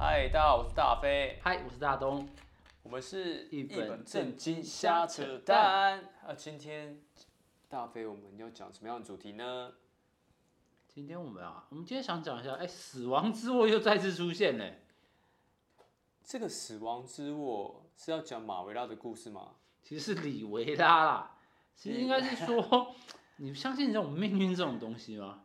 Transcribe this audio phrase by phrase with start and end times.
[0.00, 2.28] 嗨，大家好，我是大飞，嗨，我是大东。
[2.84, 5.98] 我们是一本正经瞎瞎扯扯淡。
[6.24, 7.02] 啊，今天
[7.68, 9.72] 大飞我们要讲什么样的主题呢？
[10.86, 14.64] 今天我们啊，我们今天想讲一下，哎、死亡之握又再次出现呢。
[16.22, 19.56] 这个死亡之握是要讲马维拉的故事吗？
[19.82, 21.38] 其实是李维拉啦，
[21.74, 22.94] 其实应该是说，
[23.38, 25.42] 你相信这种命运这种东西吗？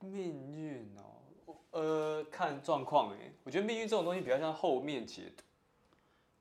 [0.00, 1.15] 命运哦，
[1.76, 5.42] 呃，看状况哎，我觉得命运这种东西比较像后面解读。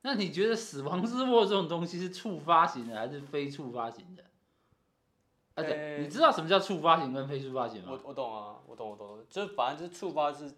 [0.02, 4.24] 那你觉得死亡之握这种东西是触发型的还是非触发型的？
[5.56, 8.02] 啊，对，呃你知道什么叫触发型跟非触发型我吗？
[8.04, 10.54] 我我懂啊，我懂我懂，就是反正就是触发是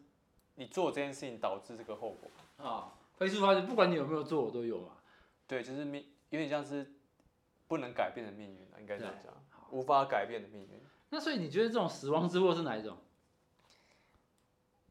[0.56, 2.30] 你做这件事情导致这个后果。
[2.64, 4.90] 啊，非触发型，不管你有没有做，我都有嘛。
[5.48, 6.94] 对，就是命，有点像是
[7.68, 9.34] 不能改变的命运啊，应该这样对讲，
[9.72, 10.70] 无法改变的命运。
[11.10, 12.96] 那所以你觉得这种死亡之握是哪一种？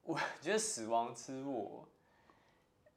[0.07, 1.87] 我 觉得死亡之握，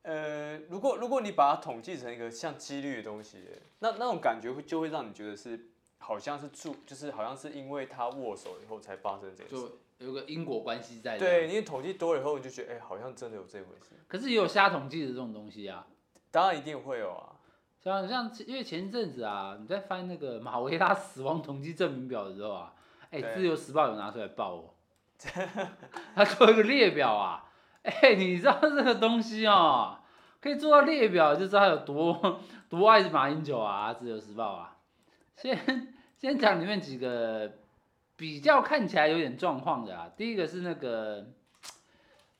[0.04, 3.44] 呃，如果如果你把它统计成一个像几率的东西，
[3.80, 9.56] 那那种感觉会就会让你觉得是好像是注，就是好像是因为他握手以后才发生这件事。
[9.56, 11.18] 就有个因果关系在。
[11.18, 11.48] 对，。
[11.50, 13.96] 因为统计多了以后，你就觉得哎、好像真的有这回事。
[14.08, 15.86] 可是也有瞎统计的这种东西啊。
[16.32, 17.36] 当然一定会有啊，
[17.84, 22.74] 像像因为前一阵子啊，你在翻那个马维拉死亡统计证明表的时候啊，
[23.34, 24.70] 自由时报有拿出来报哦，
[26.16, 27.46] 他做一个列表啊，
[27.84, 30.00] 哎、你知道这个东西哦，
[30.42, 32.40] 可以做到列表，就知道他有多
[32.70, 34.78] 多爱马英九啊，自由时报啊。
[35.36, 37.52] 先先讲里面几个
[38.16, 41.28] 比较看起来有点状况的啊，第一个是那个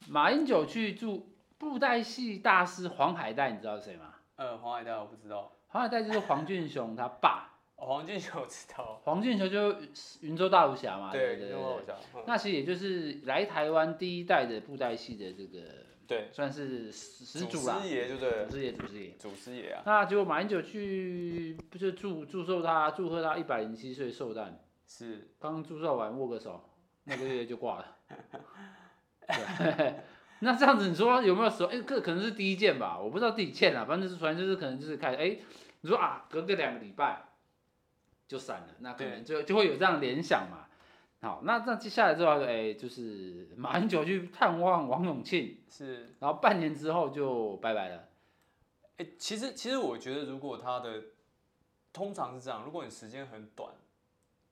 [0.08, 4.14] 马英九去住布袋戏大师黄海岱，你知道是谁吗？
[4.38, 7.49] 呃，黄海岱我不知道，黄海岱就是黄俊雄他爸，哦、
[7.80, 11.96] 黄俊球知道， 黄俊球就是云州大武侠嘛，对对，对？
[12.26, 15.60] 那其实也就是来台湾第一代的布袋戏的这个，
[16.06, 19.12] 对，算是始始祖祖啦，师爷就对祖，师爷，祖师爷。
[19.18, 25.32] 祖师爷啊，那结果马英九去，不就祝祝寿他，祝贺他一百零七岁寿诞，是。
[25.40, 26.70] 刚祝寿完握个手，
[27.06, 27.96] 那个月就挂了。
[29.28, 29.96] 对，
[30.40, 31.70] 那这样子你说有没有时候？
[31.70, 35.38] 哎、这可能是第一件吧，我不知道第几件啦，反正就是反正就是可能就是开始，哎、
[35.82, 37.29] 你说啊，隔个两个礼拜
[38.30, 40.68] 就散了，那可能就就会有这样联想嘛。
[41.22, 46.16] 好，那那接下来之后，哎、就是马英九去探望王永庆，是。
[46.20, 48.08] 然后半年之后就拜拜了。
[48.98, 51.04] 哎、其实其实我觉得，如果他的
[51.92, 53.74] 通常是这样，如果你时间很短，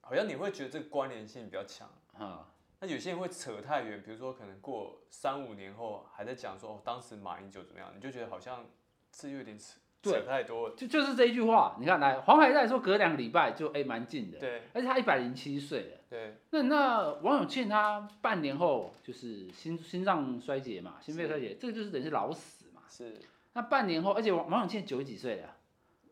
[0.02, 1.88] 好像你会觉得这个关联性比较强。
[2.18, 2.50] 啊、
[2.80, 8.66] 那有些人会扯太远，比如说可能过三五年后还在讲说哦，当时马英九怎么样，你就觉得好像
[9.14, 10.76] 是有点扯对扯太多了。
[10.76, 15.98] 就就是这一句话，你看来黄海岱说隔两个礼拜就哎蛮、近的，对而且他一百零七岁了。
[16.10, 22.84] 对那那王永庆他半年后就是心心脏衰竭嘛，心肺衰竭，这个就是等于是老死嘛。
[22.90, 23.20] 是，
[23.54, 25.56] 那半年后，而且王王永庆九十几岁了，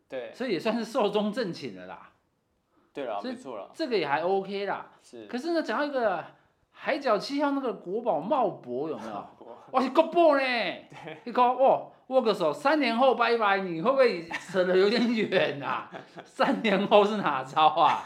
[0.09, 2.11] 对所以也算是寿终正寝了啦，
[2.93, 4.91] 对了，所错了，这个也还 OK 啦。
[5.01, 5.25] 是。
[5.27, 6.25] 可是呢，讲到一个
[6.77, 9.27] 海角七号那个国宝茂博有没有？
[9.39, 10.43] 我 哇，是国宝呢！
[11.23, 15.89] 一个哇，握个手，三年后拜拜，你会不会扯得有点远啊？
[16.23, 18.03] 三年后是哪招啊？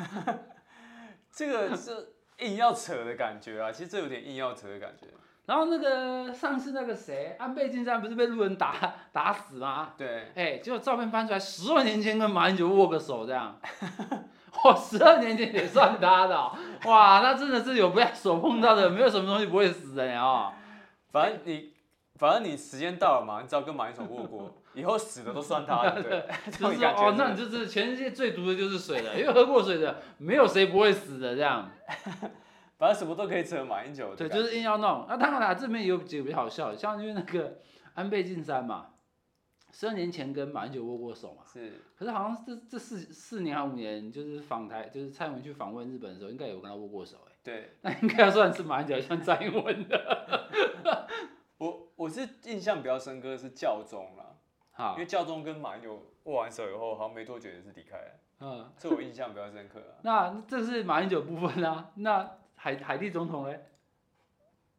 [1.32, 5.08] 这个是硬要扯的感觉啊，其实这有点硬要扯的感觉。
[5.46, 8.76] 然后那个上次那个谁，安倍晋三不是被路人打
[9.12, 9.90] 打死吗？
[9.98, 13.60] 对，哎、结果照片翻出来，十万年前跟马英九握个手这样，
[14.64, 16.52] 哇，十二年前也算他的哦、
[16.86, 20.54] 哇，那真的是有被手碰到的，没有什么东西不会死的。
[21.12, 21.74] 反正你，
[22.16, 31.70] 反正你时间到了嘛，你只要跟马英九握过，以后死的都算他的，对， 就是哦，那你就是全世界最毒的就是水了，因为喝过水的没有谁不会死的这样。
[32.78, 35.06] 反正什么都可以扯马英九对，就是硬要弄。
[35.10, 37.56] 那当然啦，这边也有几个比较好笑的，像因为那个
[37.94, 38.86] 安倍晋三嘛，
[39.72, 50.38] 十二年前跟马英九握过手嘛，是，可是好像这这四四年还五年，就是访台，就是蔡英文去访问日本的时候，应该有跟他握过手哎、对那应该要算是马英九像蔡英文的。
[51.60, 54.36] 我我是印象比较深刻的是教宗啦，
[54.72, 60.00] 好因为，教宗跟马英九握完手以后，好像没多久也是离开了，嗯，这我印象比较深刻啊。
[60.04, 61.92] 那这是马英九部分啊。
[61.96, 63.66] 那海海地总统嘞？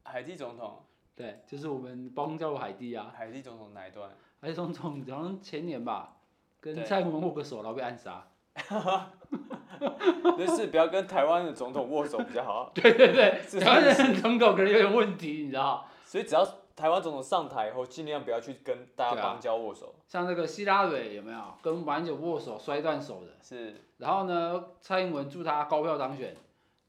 [0.02, 0.82] 海地总统，
[1.14, 3.12] 对，就是我们包公叫过海地啊。
[3.14, 4.10] 海地总统哪一段？
[4.40, 6.16] 海地总统好像前年吧，
[6.60, 8.26] 跟对蔡英文握个手，然后被暗杀。
[10.36, 12.70] 就是不要跟台湾的总统握手比较好。
[12.74, 15.86] 对对对，是台湾的总统可能有点问题，你知道？
[16.04, 19.94] 所以只要台湾总统上台以后，尽量不要去跟大对啊家邦交握手。
[20.06, 23.28] 像那个希拉蕊有没有跟马英九握手摔断手的？
[23.42, 26.36] 是，然后呢，蔡英文祝他高票当选，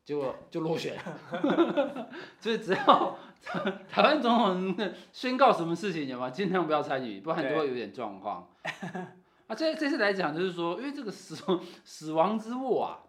[0.03, 0.97] 结果就落选，
[2.39, 3.17] 所以只要
[3.89, 6.29] 台湾总统宣告什么事情，有吗？
[6.29, 8.49] 尽量不要参与，不然都会有点状况。
[9.47, 11.35] 啊，这这次来讲就是说，因为这个死
[11.83, 12.99] 死亡之握啊，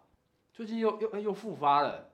[0.53, 2.09] 最近又又又复发了。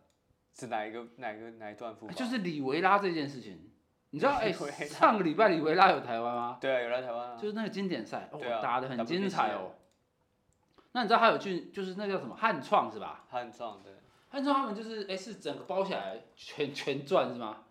[0.54, 2.14] 是哪一个哪一个哪一段复发？
[2.14, 3.70] 就是李维拉这件事情，
[4.10, 4.34] 你知道？
[4.34, 6.58] 哎、上个礼拜李维拉有台湾吗？
[6.60, 7.38] 对啊，有来台湾啊。
[7.38, 9.72] 就是那个经典赛，啊打的很精彩哦。
[10.92, 13.24] 那你知道他有去，就是那个叫什么汉创是吧？
[13.30, 13.92] 汉壮的，
[14.30, 17.66] 汉创他们就是，哎、是整个包起来全全赚是吗？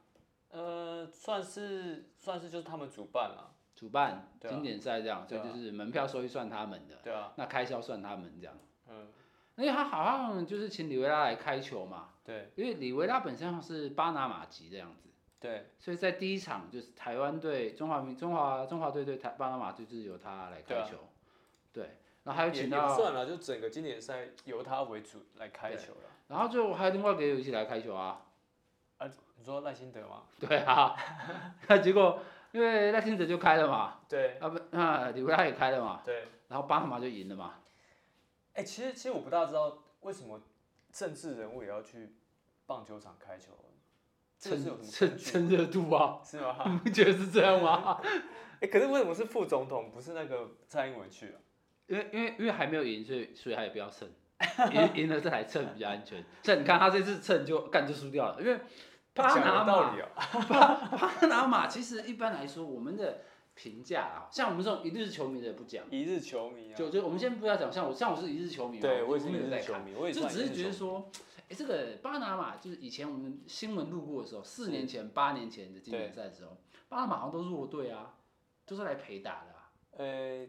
[0.51, 4.55] 呃，算是算是就是他们主办了，主办对啊。
[4.55, 8.59] 经典赛这样，所以对啊就是门票收益算他们的，对啊，那开销算他们这样。
[8.89, 9.13] 嗯，
[9.57, 12.51] 因为他好像就是请李维拉来开球嘛，对。
[12.57, 15.71] 因为李维拉本身上是巴拿马籍这样子，对。
[15.79, 20.97] 所以在第一场就是台湾队中华民中华中华队对台巴拿马队就是由他来开球，
[21.73, 26.11] 对，然后还有也也不请到，算了，就整个经典赛由他为主来开球了。
[26.29, 28.25] 然后就还有另外一个一起来开球啊，
[28.99, 30.23] 啊你说赖辛德吗？
[30.39, 30.95] 对啊，
[31.69, 32.21] 那 结果
[32.53, 34.39] 因为赖清德就开了嘛，对。
[34.39, 37.61] 啊不，那李维拉也开了嘛，对，然后巴拿马就赢了嘛，
[38.55, 40.41] 哎、其实其实我不大知道为什么
[40.93, 42.15] 政治人物也要去
[42.67, 43.53] 棒球场开球，
[44.39, 45.25] 这个是有什么趁根据？
[45.25, 46.65] 趁热度啊，是吗？
[46.71, 48.01] 你不觉得是这样吗？
[48.61, 51.39] 哎、可是为什么是副总统，不是那个蔡英文去啊？
[51.87, 54.09] 因为因为因为还没有赢，所以所以他也不要蹭，
[54.73, 56.25] 赢赢了这台秤比较安全。
[56.43, 58.61] 这你看他这次秤就干就输掉了，因为
[59.15, 60.09] 巴拿马有道理哦、
[60.49, 63.23] 巴拿马其实一般来说我们的
[63.55, 69.27] 评价啊，像我们这种一日球迷的不讲，一日球迷啊，就就我们先不要讲，像我像我是一日球迷嘛，对，我也是
[69.61, 71.11] 球迷，我也就只是觉得说，
[71.49, 76.57] 哎、这个巴拿马就是以前我们新闻路过的时候，四年前、八年前的经典赛的时候，
[76.89, 78.15] 巴拿马好像都弱队啊，
[78.65, 79.71] 都是来陪打的、啊。
[79.97, 80.47] 呃，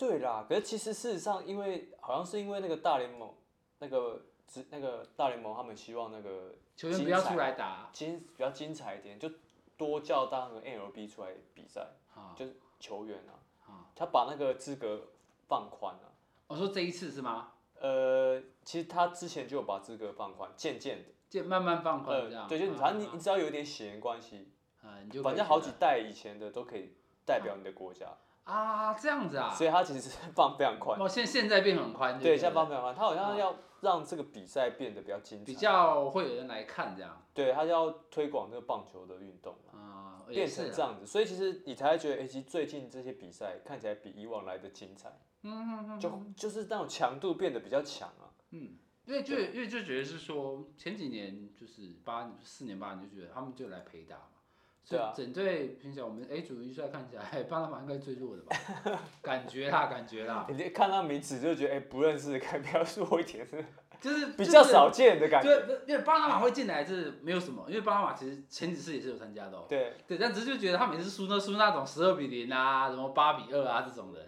[0.00, 3.34] 对啦，可是其实事实上，因为好像是因为那个大联盟
[3.80, 9.30] 那个只那个大联盟，他们希望那个球员不要出来打啊精比较精彩一点，就
[9.76, 13.36] 多叫到那个 MLB 出来比赛，啊就是球员啊，
[13.70, 13.92] 啊！
[13.94, 15.08] 他把那个资格
[15.46, 16.14] 放宽了、
[16.46, 17.52] 我说这一次是吗？
[17.78, 22.44] 呃，其实他之前就有把资格放宽，渐渐的，就慢慢放宽这样。
[22.44, 24.48] 呃，对，就反正你你只要有点血缘关系，
[24.82, 26.94] 啊，你就反正好几代以前的都可以
[27.26, 28.18] 代表你的国家，了
[28.50, 29.50] 啊，这样子啊。
[29.54, 31.00] 所以他其实是放非常宽。
[31.00, 35.44] 哦，现现在变很宽就对，了现在放非常宽，他好像要让这个比赛变得比较精彩。
[35.44, 37.22] 比彩，较会有人来看这样。
[37.32, 45.08] 对他要推广这个棒球的运动，啊，也变成这样子，所以其实你才会觉得，哎、其实最近这些比赛看起来比以往来的精彩，
[45.42, 48.28] 嗯嗯嗯，就就是那种强度变得比较强啊。
[48.50, 48.76] 嗯，
[49.06, 54.39] 因为就因为就觉得是说前几年就是八四年八年就觉得他们就来陪打嘛，
[54.84, 58.56] 所以整队平常我们 A 组预赛看起来巴拿马应该最弱的吧，
[59.22, 63.64] 感觉啦感觉啦，你看到名字就觉得，哎、不认识，看比较弱一点，是
[64.00, 65.48] 就是比较少见的感觉。
[65.66, 69.66] 对因为巴拿马会进来是没有什么，因为巴拿马其实前几次也是有参加的哦。
[69.68, 74.20] 对，对，但只是就觉得他每次输那输那种十二比零啊，什么八比二啊这种的，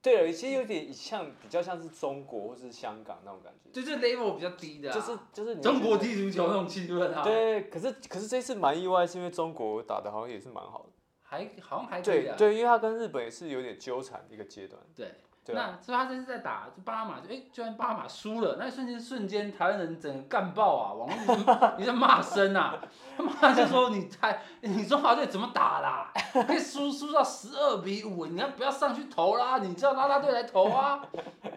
[0.00, 10.92] 对了，其实有点像，比较像是中国或是香港那种感觉，就是 level 比较低的、啊，就是就是你中国踢足球那种气氛啊，，对，可是可是这次蛮意外，是因为中国打的好像也是蛮好的。
[11.30, 12.34] 还好像还可以啊。
[12.38, 14.80] 对对，因为他跟日本也是有点纠缠的一个阶段。
[14.96, 15.12] 对
[15.54, 22.76] 那所以他这次在打就巴拿马，就哎，居然巴拿马输了，那一瞬间瞬间台湾人整个干爆啊，网络你 在骂声啊，
[23.16, 26.12] 他妈就说你台你中华队怎么打啦？
[26.46, 29.58] 可以输输到十二比五，你要不要上去投啦？
[29.58, 31.00] 你叫拉拉队来投啊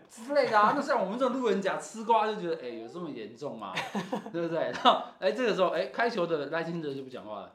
[0.09, 0.73] 之类的啊。
[0.75, 3.73] 那像我们这种路人甲吃瓜就觉得，哎、有这么严重吗？
[4.31, 4.71] 对不对？
[4.71, 7.51] 然后哎，这个时候哎，开球的赖清德就不讲话了，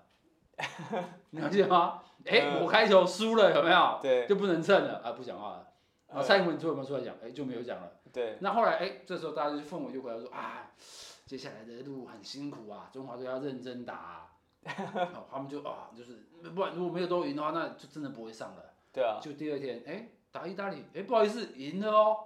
[1.31, 2.01] 你 了解吗？
[2.27, 3.99] 哎、嗯我开球输了有没有？
[4.03, 5.66] 对就不能蹭了啊，不讲话了。
[6.09, 7.15] 然后呃蔡英文出有没有出来讲？
[7.23, 7.93] 哎、就没有讲了。
[8.13, 10.71] 对那后来哎、这时候大家就氛围就回来说啊，
[11.27, 14.33] 接下来的路很辛苦啊，中华队要认真打、啊。
[14.67, 18.75] 哦，他们就啊，就是不然如果没有都赢的话，那就真的不会上了。
[18.93, 22.17] 对啊，就第二天，哎、打意大利，哎、不好意思，赢了哦，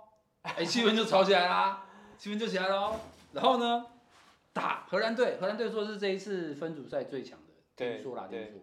[0.42, 3.00] 哎、气氛就吵起来啦，气氛就起来了哦。
[3.32, 3.84] 然后呢，
[4.54, 8.62] 打荷兰队，荷兰队说是这一次分组赛最强的，对听说啦，对听说。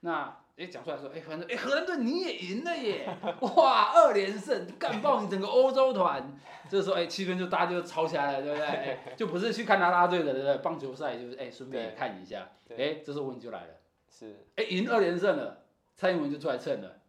[0.00, 3.08] 那哎讲出来说，哎、荷兰队，哎、荷兰队你也赢了耶，
[3.56, 6.32] 哇，二连胜，干爆你整个欧洲团。
[6.70, 8.66] 这时候哎、气氛就大家就吵起来了，对不对？
[8.66, 10.56] 哎就不是去看啦啦队的，对不对？
[10.58, 13.74] 棒球赛就是哎顺、便也看一下，哎、对这时候问题就来了，
[14.08, 15.64] 是，哎、赢二连胜了，
[15.96, 17.00] 蔡英文就出来蹭了，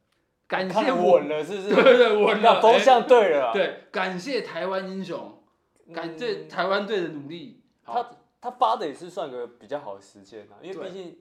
[0.47, 1.69] 感谢我稳了，是不是？
[1.75, 3.53] 对对对，稳了，哎那风向对了啊。
[3.53, 5.41] 对，感谢台湾英雄，
[5.93, 7.61] 感谢嗯台湾队的努力。
[7.83, 8.09] 好他
[8.41, 11.19] 他发的也是算个比较好的时间啊，因为对毕竟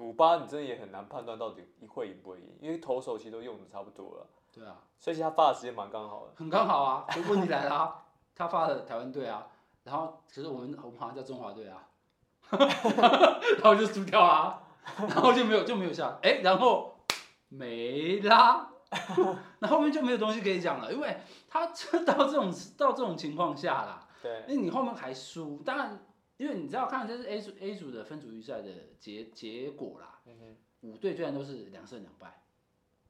[0.00, 6.32] 古巴你真的也很难判断到底会赢不会赢，因为投手其实都用的差不多了，对啊，所以其实他发的时间蛮刚好的。
[6.36, 7.06] 很刚好啊。
[7.10, 8.02] 就问题来了啊，
[8.34, 9.46] 他发的台湾队啊，
[9.84, 11.86] 然后可是我们我们好像叫中华队啊，
[12.50, 14.62] 然后就输掉啊，
[14.96, 16.96] 然后就没有就没有下，哎、然后
[17.48, 18.70] 没啦，
[19.58, 21.66] 那后面就没有东西可以讲了，因为他
[22.06, 26.02] 到这种到这种情况下啦，对，因为你后面还输，当然，
[26.40, 30.22] 因为你知道看这是 A 组 A 组的分组预赛的结结果啦，
[30.80, 32.42] 五队居然都是两胜两败。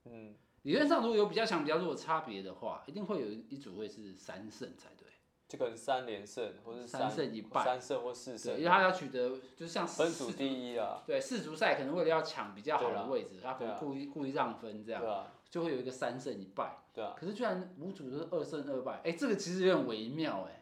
[0.07, 5.07] 嗯，理论上，如果有比较强、比较弱的差别的话，一定会有一组会是三胜才对。
[5.47, 16.79] 就可能三连胜，或是三胜一败三胜或四胜对，因，为他要取得就是像四分组第一啊，对四足赛可能为了要抢比较好的位置，他可能故意故意让分这样，啊，就会有一个三胜一败。
[16.93, 20.60] 对啊，可是居然五组都是二胜二败，哎，这个其实有点微妙哎。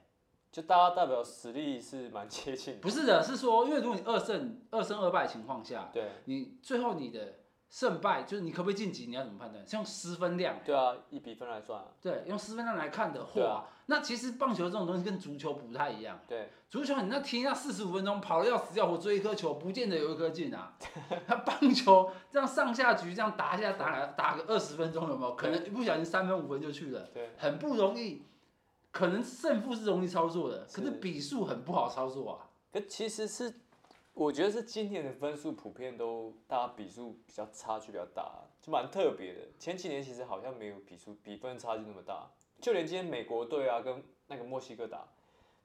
[0.51, 9.65] 就大家代表实力是蛮接近的，不是的，是说因为如果你二胜二胜二败的情况下，对，你最后你的胜败就是你可不可以晋级，你要怎么判断？
[9.67, 10.57] 是用失分量。
[10.65, 16.19] 对啊，以比分来算啊，对，用失分量来看的对话，那其实棒球这种东西跟足球不太一样。
[16.27, 20.75] 对，足球你那踢那四十五分钟，跑的要死要活，追一颗球，不见得有一颗进啊。
[21.29, 25.37] 他棒球这样上下局这样打一下打打个二十分钟，有没有？
[25.37, 28.23] 可能一不小心三分五分就去了，对，很不容易。
[28.99, 32.51] 可能胜负是容易操作的，可是是比数很不好操作啊。
[32.73, 33.55] 可其实是，
[34.13, 38.29] 我觉得是今年的分数普遍都大家比数比较差距比较大，
[38.61, 39.41] 就蛮特别的。
[39.57, 42.29] 前几年其实好像没有比数比分差距那么大，
[42.61, 45.07] 就连今天美国队啊跟那个墨西哥打，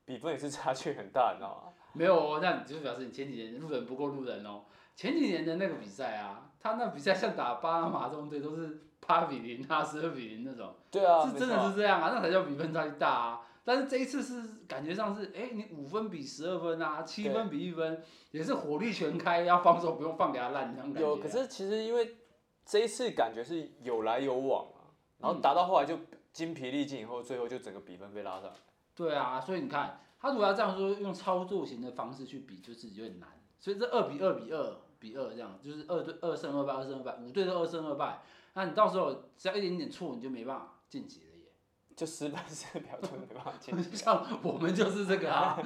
[0.05, 1.73] 比分也是差距很大，你知道吗？
[1.93, 4.65] 没有哦，那你就是表示你前几年路人不够路人哦。
[4.95, 10.75] 前几年的那个比赛啊，他那比赛像打巴拿马这种队都是八比零啊、十二比零那种。
[10.91, 13.41] 对啊，是真的是这样啊，那才叫比分差距大啊。
[13.65, 22.17] 但是这一次是感觉上是，哎、你五分比十二分啊，七分比一分，也是火力全开，要防守不用放给他烂这样感觉啊、有，可是其实因为
[22.65, 25.97] 这一次感觉是有来有往啊，然嗯后打到后来就
[26.33, 28.55] 精疲力尽以后，最后就整个比分被拉上来。
[28.93, 33.29] 对啊，所以你看，他如果要这样说，用操作型的方式去比，就是有点难。
[33.59, 38.21] 所以这二比二比二比二这样，就是二对二胜二败，二胜二败，五队都二胜二败，
[38.53, 41.51] 那你到时候只要一点点错，你就没办法晋级了耶。
[41.95, 43.93] 就失败是表就没办法晋级。
[43.97, 45.61] 像我们就是这个啊，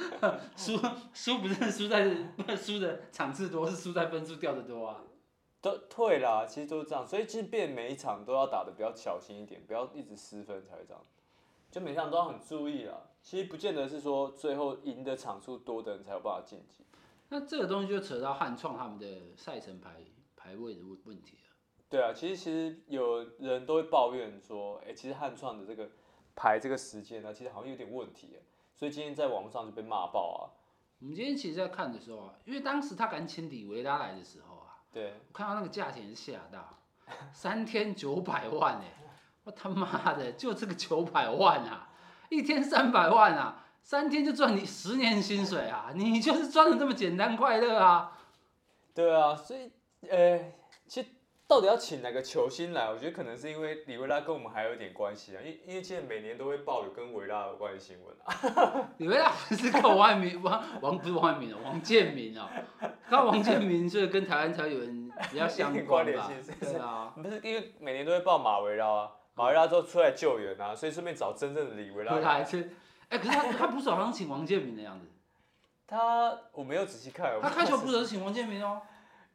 [0.55, 0.77] 输
[1.13, 2.05] 输不是输在
[2.55, 5.03] 输的场次多，是输在分数掉的多啊。
[5.59, 11.03] 都退啦，其实都是这样，所以其实变每一场都要打的比较小心一点，不要一直失分才会这样。
[11.71, 13.09] 就每场都要很注意啦。
[13.21, 16.85] 其实不见得是说最后赢的场数多的人才有办法晋级。
[17.29, 21.46] 那这个东西就扯到汉创他们的赛程排排位的问问题了。
[21.89, 25.89] 对啊，其实其实有人都会抱怨说，哎、其实汉创的这个
[26.35, 28.39] 排这个时间呢，其实好像有点问题，
[28.75, 30.43] 所以今天在网络上就被骂爆啊。
[30.99, 36.77] 我们今天其实在看的时候啊，因为当时他敢请李维拉来的时候啊，对，我看到那个价钱是吓到，
[37.31, 38.93] 三天九百万哎、
[39.43, 41.89] 我他妈的就这个九百万啊，
[42.29, 48.19] 一天三百万啊，三天就赚你十年薪水啊，你就是赚的这么简单快乐啊。
[48.93, 49.71] 对啊，所以
[50.09, 50.51] 呃，
[50.87, 51.07] 其实
[51.47, 58.89] 到底要请哪个球星来，我觉得可能是因为李维拉跟我们还有一点关系啊，因因为现在每年都会报有跟维拉有关的新闻啊。
[58.99, 62.51] 李维拉不是跟王汉民王王不是王汉民哦，王建民啊，
[63.09, 66.51] 他王建民所以跟台湾才有人比较相关联性是？
[66.73, 72.39] 对啊，不是因为每年都会报马维拉啊，马维拉之后出来救援啊，所以顺便找真正的李维拉回来。
[72.39, 72.75] 来是，
[73.07, 75.07] 哎，可是他他不是好像请王建民的样子，
[75.87, 78.81] 他我没有仔细看，他开球不不是请王建民哦。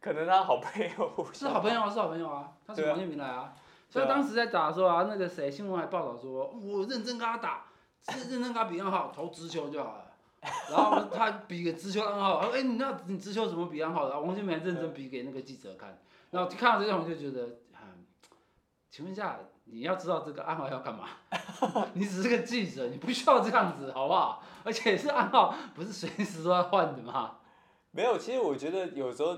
[0.03, 3.55] 可能他好朋友是好朋友啊，是好朋友啊，他请对啊王建民来啊。
[3.89, 7.67] 所以当时在打的时候啊，那个谁新闻还报道说，我认真跟他打，
[8.09, 10.07] 认认真跟他比暗号，投直球就好了。
[10.73, 14.19] 然后他比个直球暗号，哎、你那你直球怎么比暗号的？
[14.19, 15.97] 王建民还认真比给那个记者看。
[16.33, 18.05] 然后看到这种我就觉得，嗯，
[18.91, 21.11] 请问一下，你要知道这个暗号要干嘛？
[21.95, 24.43] 你只是个记者，你不需要这样子，好不好？
[24.65, 27.37] 而且是暗号，不是随时都要换的嘛。
[27.93, 29.37] 没有，其实我觉得有时候，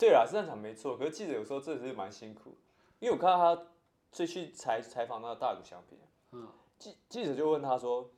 [0.00, 0.96] 对啦，是这样讲没错。
[0.96, 2.56] 可是记者有时候真的是蛮辛苦，
[3.00, 3.62] 因为我看到他
[4.10, 5.98] 最去采采访那个大谷翔平，
[6.32, 8.10] 嗯，记记者就问他说：“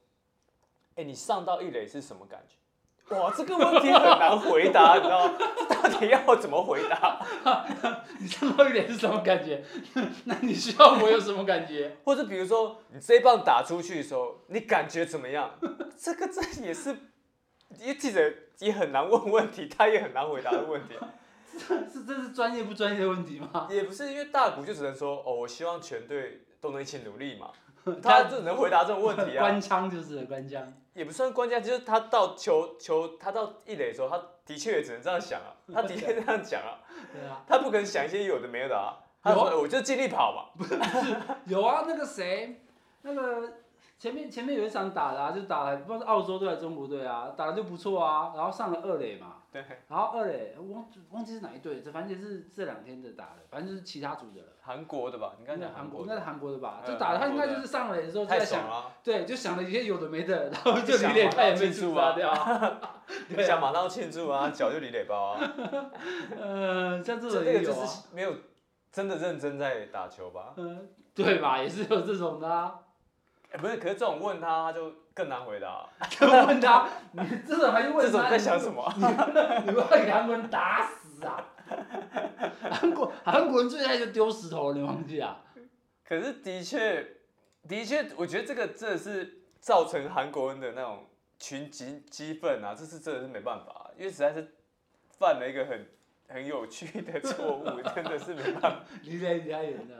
[0.95, 2.55] 哎、你上到一垒是什么感觉？”
[3.17, 5.35] 哇，这个问题很难回答，你知道吗？
[5.69, 7.21] 到底要怎么回答？
[8.21, 9.63] 你上到一点是什么感觉？
[10.25, 11.97] 那你需要我有什么感觉？
[12.07, 15.51] 或者比如说你这一棒打出去的时候，你感觉怎么样？
[15.99, 16.97] 这个这也是，
[17.81, 20.95] 因为记者也很难问问题，他也很难回答的问题。
[21.93, 23.69] 是这是专业不专业的问题吗？
[23.71, 27.51] 也不是因为大谷就只能说哦，我希望全队都能一起努力嘛，
[28.03, 29.41] 他只能回答这种问题啊。
[29.45, 30.73] 官腔就是官腔。
[30.95, 36.81] 也不算关键，就是他到球球他到一垒的时候，他的确也只能这样想啊，他的确这样讲啊，
[37.11, 38.99] 对啊，他不可能想一些有的没有的啊。
[39.23, 40.67] 他说有我就尽力跑嘛，
[41.47, 42.61] 有啊，那个谁，
[43.03, 43.53] 那个
[43.99, 54.49] 前面前面有一场打的、啊，就打了不知道是澳洲队还是中国队啊，打的就不错啊，然后上了二垒嘛，对，然后二垒忘忘记是哪一队，这反正也是这两天的打的，反正就是其他组的了。
[54.63, 55.35] 韩国的吧？
[55.39, 56.81] 你刚才讲韩国的应该是韩国的吧？
[56.83, 58.65] 嗯就打的他应该就是上垒的时候就在想，
[59.05, 62.79] 对，就想了一些有的没的，然后就想离垒他也被庆祝啊触杀掉。
[63.29, 65.53] 你想马上庆祝啊，脚就离垒包啊，
[66.41, 68.35] 呃，像这种也有啊，没有
[68.91, 70.55] 真的认真在打球吧？
[70.57, 71.59] 嗯，对吧？
[71.61, 72.79] 也是有这种的啊。
[73.53, 78.91] 哎不是，可是这种问他他就更难回答， 就问他，你这种还是问这种他在想什么？
[79.67, 81.49] 你会给韩国人打死啊！
[82.71, 85.41] 韩国韩国人最爱就丢石头，你忘记啊？
[86.05, 87.07] 可是的确，
[87.69, 91.07] 的确，我觉得这个真的是造成韩国人的那种
[91.39, 94.55] 群集激愤啊，这是真的是没办法，因为实在是
[95.19, 95.87] 犯了一个很
[96.29, 98.81] 很有趣的错误，真的是没办法。
[99.03, 99.95] 离得比较远的，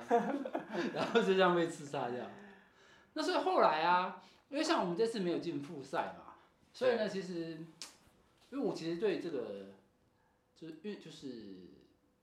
[0.95, 2.25] 然后就这样被刺杀掉。
[3.15, 6.35] 那所以后来啊，因为像我们这次没有进复赛嘛，
[6.73, 7.59] 所以呢，其实
[8.51, 9.73] 因为我其实对这个
[10.57, 11.27] 就是运就是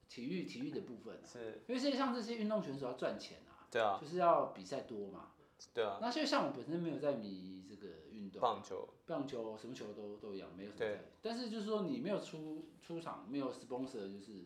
[0.08, 5.31] 体育体育的部分啊，是，因为现在像这些运动选手要赚钱啊，对啊，就是要比赛多嘛。
[5.74, 11.01] 对啊，那所以像我本身没有在迷这个运动，棒球，棒球什么球都都一样，没有什么对在。
[11.22, 14.46] 但是就是说你没有出出场，没有 sponsor，就是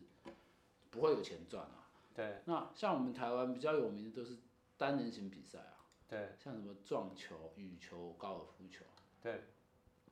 [0.90, 1.88] 不会有钱赚啊。
[2.12, 4.38] 对那像我们台湾比较有名的都是
[4.76, 5.73] 单人型比赛啊，
[6.14, 8.84] 对像什么撞球、羽球、高尔夫球，
[9.20, 9.42] 对，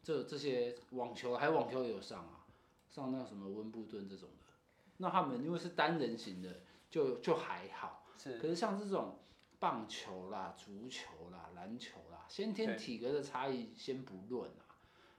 [0.02, 2.44] 这这些网球还有网球也有上啊，
[2.90, 4.46] 上那什么温布顿这种的。
[4.96, 8.04] 那他们因为是单人型的，就就还好。
[8.18, 9.18] 是，可是像这种
[9.60, 14.66] 棒球啦、足球啦、篮球啦，先天体格的差异先不论啊，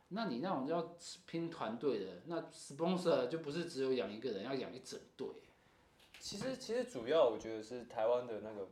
[0.10, 5.28] 那你那种要拼团队的，那 sponsor 就不是只有养一个人，要养一整队。
[6.20, 8.70] 其实其实主要我觉得是台湾的那个，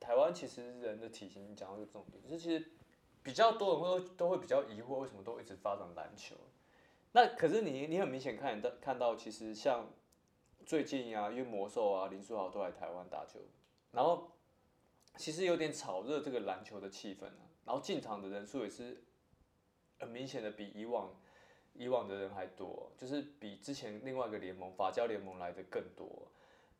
[0.00, 2.70] 台湾其实人的体型，讲到这个重点，就是其实
[3.22, 6.36] 比较多人会都会比较疑惑，为什么都一直发展篮球？
[7.12, 9.90] 那可是你你很明显看到看到，其实像
[10.64, 13.40] 最近啊，因为魔兽啊、林书豪都来台湾打球，
[13.92, 14.30] 然后
[15.16, 19.02] 其实有点炒热这个篮球的气氛啊，然后进场的人数也是
[19.98, 21.18] 很明显的比以往
[21.72, 26.30] 以往的人还多，就是比之前另外一个联盟法教联盟来的更多。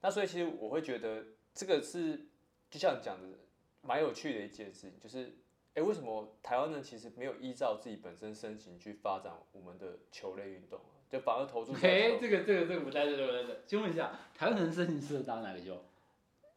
[0.01, 2.28] 那所以其实我会觉得这个是
[2.71, 3.39] 就像你讲的，
[3.83, 5.37] 蛮有趣的一件事情，就是
[5.75, 13.61] 哎，为什么台湾人其实没有依照自己本身身形去发展我们的球类运动啊，就反而投注在哎、球这个这个这个不在这，这个不在这。
[13.67, 15.77] 请问一下，台湾人身形适合打哪个球？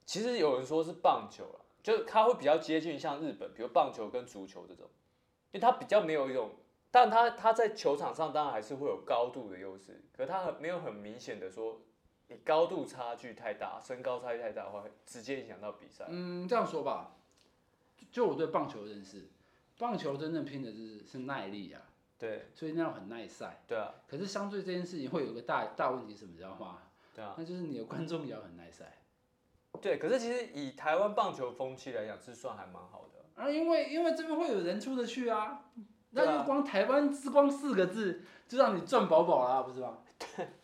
[0.06, 4.88] 其实有人说是棒球啦，就它会比较接近像日本，比如棒球跟足球这种，
[5.52, 6.52] 因为它比较没有一种，
[6.90, 11.82] 但它它在球场上当然还是会有高度的优势，可它很没有很明显的说
[12.32, 16.06] 你高度差距太大，身高差距太大的话，会直接影响到比赛。
[16.08, 17.12] 嗯，这样说吧，
[18.10, 19.28] 就我对棒球的认识，
[19.78, 21.82] 棒球真正拼的是是耐力啊，
[22.18, 23.62] 对所以那样很耐晒。
[23.68, 26.80] 对啊，可是相对这件事情会有个大大问题，什么知道吗？
[27.14, 28.98] 对啊，那就是你的观众也要很耐晒。
[29.82, 29.98] 对。
[29.98, 33.44] 可是其实以台湾棒球风气来讲，是算还蛮好的。
[33.44, 35.66] 啊，因为因为这边会有人出得去啊，
[36.12, 39.98] 那就光台湾之光四个字就让你赚饱饱啦，不是吗？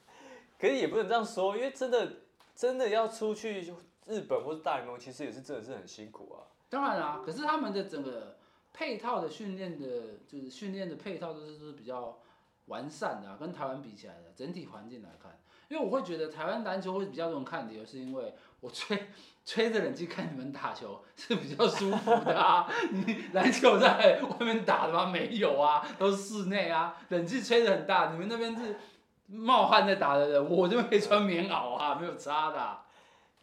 [0.60, 2.14] 可是也不能这样说，因为真的
[2.56, 3.62] 真的要出去
[4.06, 6.50] 日本或者大联盟，其实也是真的是很辛苦啊。
[6.70, 8.38] 当然啦，可是他们的整个
[8.74, 9.86] 配套的训练的，
[10.28, 12.18] 就是训练的配套都是都是比较
[12.66, 15.40] 完善的、啊，跟台湾比起来的整体环境来看，
[15.70, 19.08] 因为我会觉得台湾篮球会比较多人看的，是因为我吹
[19.46, 22.70] 吹着冷气看你们打球是比较舒服的啊。
[22.92, 25.06] 你篮球在外面打的吗？
[25.06, 28.76] 没有啊，都是室内啊，冷气吹得很大，你们那边是
[29.28, 32.86] 冒汗在打的人，我这边可以穿棉袄啊，没有差的啊、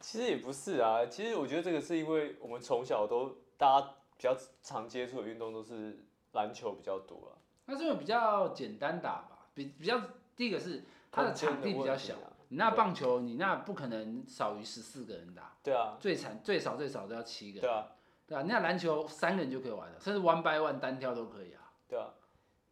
[0.00, 5.98] 其实也不是啊，其实我觉得这个是因为我们从小都大家比较常接触的运动都是
[6.32, 10.00] 篮球比较多啊，那这个比较简单打吧，比比较
[10.34, 12.32] 第一个是它的场地比较小，啊。
[12.48, 17.86] 你那棒球你那不可能少于十四个人打，对啊，最惨最少最少都要七个人，对啊，
[18.26, 21.60] 对啊，那篮球三个人就可以玩了，甚至 one by one 单挑都可以啊。
[21.88, 22.08] 对啊。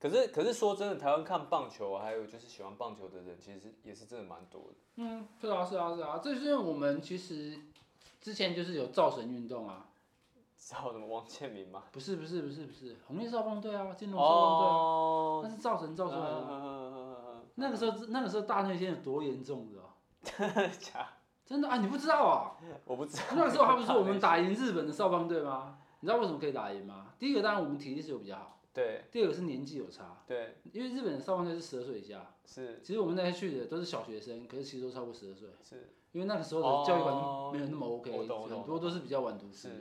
[0.03, 4.75] 可是可是说真的，台湾看棒球啊，还有就是喜欢棒球的人，其实也是真的蛮多的。
[4.97, 7.57] 嗯，是啊是啊是啊，这是因为我们其实
[8.21, 9.87] 之前就是有造神运动啊，
[10.57, 11.85] 造什么王建民吗？
[11.93, 16.61] 不是不是不是不是红叶少棒队啊，金龙少棒队啊，哦那，是造神造出来的啊。
[16.65, 17.13] 嗯
[17.55, 21.07] 那个时候那个时候大内线有多严重的、啊，假，
[21.45, 22.57] 真的啊，你不知道啊？
[22.87, 23.23] 我不知道。
[23.37, 25.79] 那个时候他不是我们打赢日本的少棒队吗？
[26.01, 27.09] 你知道为什么可以打赢吗？
[27.19, 29.05] 第一个当然我们体力是有比较好，对。
[29.11, 30.57] 第二个是年纪有差，对。
[30.73, 32.81] 因为日本的少棒队是十二岁以下，是。
[32.83, 35.89] 其实我们那些去的都是小学生，可是其实都超过十二岁，是。
[36.13, 38.11] 因为那个时候的教育环境没有那么 OK，、
[38.51, 39.75] 很多都是比较晚读书的，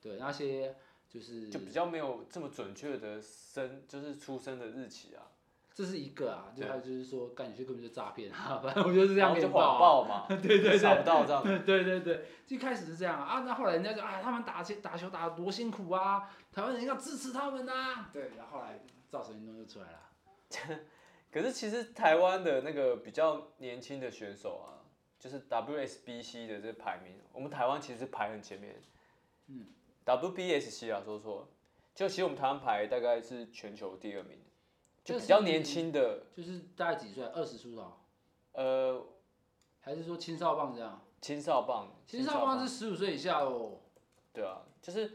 [0.00, 0.76] 对那些
[1.08, 5.33] 就是就比较没有这么准确的生，就是出生的日期啊，
[5.74, 6.70] 这是一个啊，就对。
[6.70, 9.68] 还有就是说，干有些根本就诈骗啊， 反正我就是这样给你报啊。
[9.70, 11.58] 谎报嘛，对 对对，找不到这样子。
[11.66, 20.78] 对对对，一开始是这样啊，啊那后来人家就啊，他们打球打球打得多辛苦啊，台湾人要支持他们呐、对，然后后来造成运动就出来了。
[21.32, 24.86] 可是其实台湾的那个比较年轻的选手啊，
[25.18, 28.80] 就是 WSBC 的这个排名，我们台湾其实排很前面。
[29.48, 29.66] 嗯
[30.06, 31.48] ，WBSC 啊，说错了，
[31.92, 34.38] 就其实我们台湾排大概是全球第二名，
[35.04, 37.22] 就比较年轻的，就是大概几岁？
[37.26, 37.92] 二十出头，
[38.52, 39.06] 呃，
[39.82, 41.04] 还是说青少棒这样？
[41.20, 43.80] 青少棒，青少棒是十五岁以下哦。
[44.32, 45.12] 对啊，就是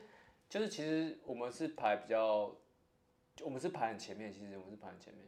[0.48, 2.56] 就是其实我们是排比较，
[3.42, 5.26] 我们是排很前面，其实我们是排很前面，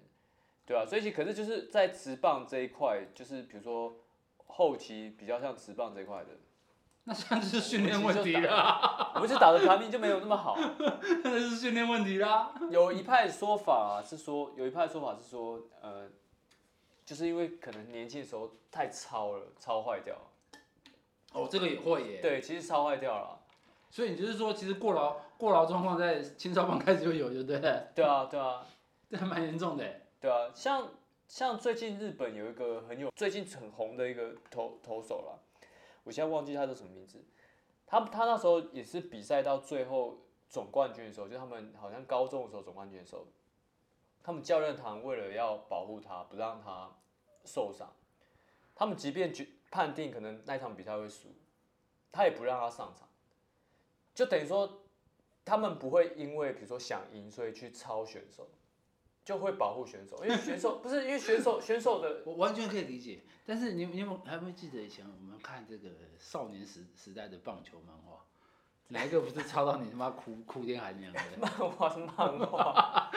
[0.66, 3.98] 对啊，所以其可是就是在职棒这一块，就是比如说
[4.46, 6.30] 后期比较像职棒这一块的，
[7.04, 10.56] 那算是训练问题啦，我们就打的排名就没有那么好。
[11.24, 12.54] 那是训练问题啦。
[12.70, 16.08] 有一派说法、啊、是说，有一派说法是说，呃，
[17.04, 20.22] 就是因为可能年轻的时候太超了，超坏掉了。
[21.34, 22.22] 哦，这个也会耶。
[22.22, 23.40] 对，其实超坏掉了啊。
[23.90, 27.60] 所以你就是说，其实过劳过劳状况在青少棒开始就有，对不对？
[27.96, 28.64] 对啊，对啊，
[29.10, 30.06] 这还蛮严重的耶。
[30.20, 30.88] 对啊，像
[31.28, 35.36] 像最近日本有一个很有最近很红的一个投投手啦，
[36.04, 37.24] 我现在忘记他叫什么名字。
[37.86, 43.28] 他他那时候也是比赛到最后总冠军的时候，就他们好像高中的时候总冠军的时候，
[44.24, 46.90] 他们教练团为了要保护他，不让他
[47.44, 47.94] 受伤，
[48.74, 51.30] 他们即便决判定可能那场比赛会输，
[52.12, 53.08] 他也不让他上场，
[54.14, 54.84] 就等于说
[55.44, 58.48] 他们不会因为比如说想赢所以去超选手。
[59.24, 68.24] 就会保护选手，因为选手 不是因为选手 选手的 我完全可以理解，但是你你有没有还会记得以前我们看这个少年时时代的棒球漫画，
[68.90, 71.20] 哪一个不是抄到你他妈哭哭天喊娘的？
[71.40, 73.12] 漫画是漫画，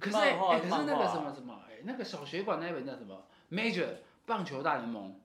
[0.00, 3.88] 可是可是那个什么什么哎、那个小学馆那一本叫什么？Major
[4.24, 5.20] 棒球大联盟，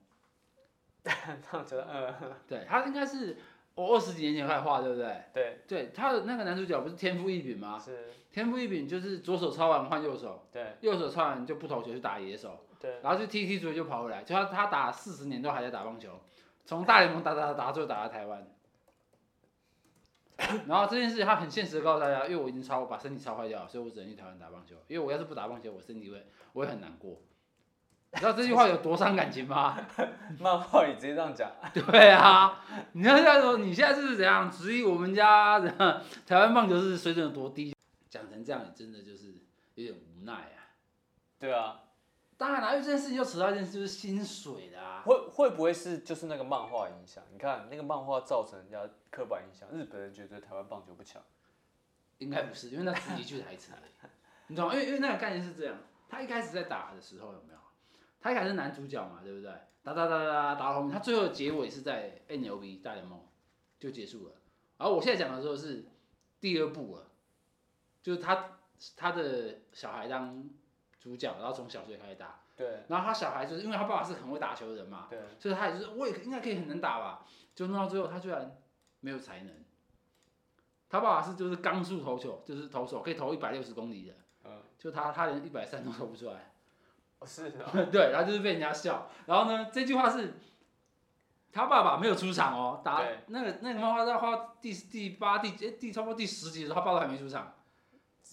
[1.51, 2.13] 棒球嗯
[2.47, 3.37] 对，他应该是
[3.75, 5.23] 我二十几年前开始画，对不对？
[5.33, 7.79] 对对，他的那个男主角不是天赋异禀吗？
[7.79, 16.11] 是，天赋异禀就是左手抄完换右手，对右手抄完就不投球去打野手，对然后就踢踢足球就跑回来，就他他打四十年都还在打棒球，
[16.63, 18.47] 从大联盟打打打打，最后打到台湾。
[20.67, 24.75] 然后这件事他很现实的告诉大家，因为我已经超把身体超坏掉了，所以我只能去台湾打棒球。
[24.87, 26.23] 因为我要是不打棒球，我身体会
[26.53, 27.19] 我会很难过。
[28.13, 29.79] 你知道这句话有多伤感情吗？
[30.39, 37.73] 漫画里直接这样讲， 对啊，你要这样说，你现在是怎样质疑我们家的台湾棒球是水准有多低？
[38.09, 39.33] 讲成这样，也真的就是
[39.75, 40.75] 有点无奈啊。
[41.39, 41.83] 对啊，
[42.37, 45.01] 当然啦，因为这件事情又扯到一件事，就是薪水的啊。
[45.05, 47.23] 会会不会是就是那个漫画影响？
[47.31, 51.21] 你看那个漫画造成人家刻板印象，日本人觉得台湾棒球不强，
[52.17, 54.11] 应该不是，因为那只是一句台词而已，
[54.47, 54.73] 你懂吗？
[54.73, 55.77] 因为因为那个概念是这样，
[56.09, 57.59] 他一开始在打的时候有没有？
[58.19, 59.51] 他一开始是男主角嘛，对不对？
[59.83, 63.25] 打打打打打打到后面，他最后的结尾是在 NLB 大联盟
[63.79, 64.33] 就结束了。
[64.77, 65.85] 然后我现在讲的时候是
[66.41, 67.06] 第二部了，
[68.01, 68.57] 就是他
[68.95, 70.43] 他的小孩当
[70.99, 72.83] 主角，然后从小学开始打，对。
[72.87, 78.57] 然后他小孩就是因为他爸爸是很会打球的人嘛，对，所以他也就是我也应该可以很能打吧，就弄到最后他居然
[78.99, 79.53] 没有才能。
[80.89, 84.13] 他爸爸是就是钢速投球，就是投手可以投一百六十公里的，
[84.45, 86.53] 嗯，就他他连一百三都投不出来，
[87.19, 89.09] 哦是啊， 对，然后就是被人家笑。
[89.25, 90.35] 然后呢，这句话是
[91.51, 97.53] 他爸爸没有出场哦，打那个那个漫画在画第第八第诶第差不多第十集的时候，他爸爸还没出场，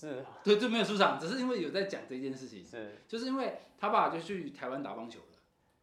[0.05, 5.27] 是啊对，就没有出场，只是因为有在讲这件事情，是，就是因为他爸爸就去台湾打棒球了，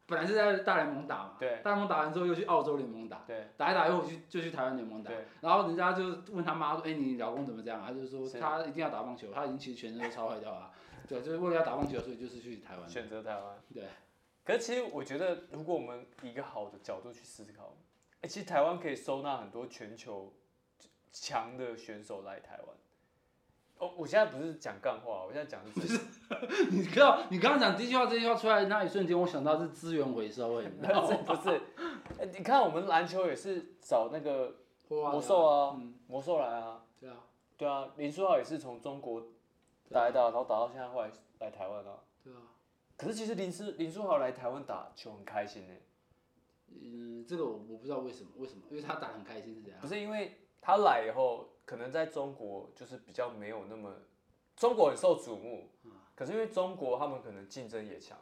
[0.06, 3.24] 本来是在大联盟打嘛，对大联盟打完之后又去澳洲联盟打。
[3.26, 10.72] 对打一打以后去就去台湾联盟打，对然后人家就问他妈说：“哎、你老公怎么这样？”他就说他一定要打棒球，他已经其实全身都超坏掉了，
[11.08, 12.90] 对，就是为了要打棒球，所以就是去台湾。
[12.90, 13.56] 选择台湾。
[13.74, 13.86] 对，
[14.44, 17.78] 可是其实我觉得，如果我们以一个好的角度去思考，
[18.22, 20.34] 哎、其实台湾可以收纳很多全球
[21.12, 22.76] 强的选手来台湾。
[23.82, 26.00] 哦，我现在不是讲干话，我现在讲的是
[26.70, 31.24] 你知道你刚刚讲第一句话这句话出来的那一瞬间，我想到是资源回收、哎，你知道不是吗？
[31.26, 31.62] 不是，
[32.20, 34.56] 哎你看我们篮球也是找那个
[34.88, 37.16] 魔兽啊嗯，魔兽来啊，对啊，
[37.58, 39.20] 对啊，林书豪也是从中国
[39.90, 41.98] 打一打，然后打到现在后来来台湾啊。
[42.24, 42.38] 对啊，
[42.96, 45.74] 可是其实林书林书豪来台湾打球很开心呢、
[46.84, 48.62] 嗯，这个我我不知道为什么，为什么？
[48.70, 49.88] 因为他打得很开心是这样不。
[49.88, 53.96] 是因为他来以后，可能在中国就是比较没有那么，
[54.58, 55.70] 中国很受瞩目，
[56.14, 58.20] 可是因为中国他们可能竞争也强，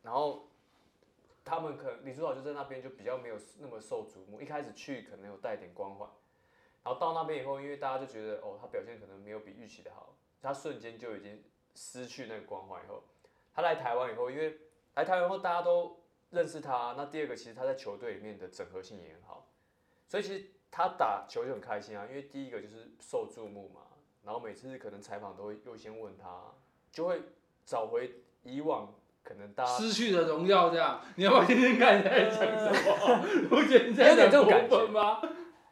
[0.00, 0.48] 然后
[1.44, 6.08] 他们可能李书豪就在那边就比较没有那么受瞩目，一开始去可能有带点光环，
[6.82, 12.82] 然后到那边以后，因为大家就觉得哦，他表现可能没有比预期的好，他瞬间就已经失去那个光环。
[12.82, 13.04] 以后
[13.52, 14.58] 他来台湾以后，因为
[14.94, 19.50] 来台湾以后大家都认识他，那第二个其实他在球队里面的整合性也很好，
[20.08, 23.80] 所以其实他打球就很开心啊，因为第一个就是受注目嘛，
[24.24, 26.28] 然后每次可能采访都会优先问他，
[26.92, 27.22] 就会
[27.64, 33.24] 找回以往可能大家失去的荣耀这样，你要不要听听看你在讲什么？
[33.50, 35.20] 我觉得你有点这种感觉吗？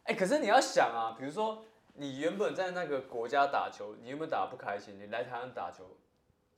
[0.04, 5.96] 哎、可是你要想啊，比如说你原本在那个国家打球，你原本打不开心，你来台湾打球，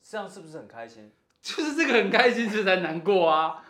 [0.02, 1.12] 这样是不是很开心？
[1.42, 3.64] 就是这个很开心，这才难过啊！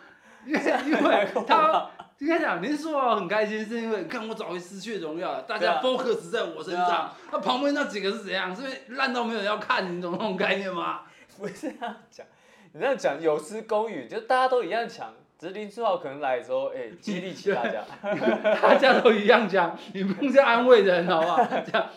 [0.45, 8.55] 因为因为他应该讲，您说我很开心，是因为看我早就失去荣耀了，大家 focus 在我身上，那旁边那几个是怎样？
[8.55, 11.01] 是因为烂到没有人要看，你懂那种概念吗？
[11.37, 12.25] 不是这样讲，
[12.73, 17.83] 你这样讲有失公允，就大家都一样强，只是林书豪可能来的时候，哎、激励起大家。
[18.61, 21.43] 大家都一样讲，你不用这样安慰人，好不好？
[21.43, 21.89] 这样，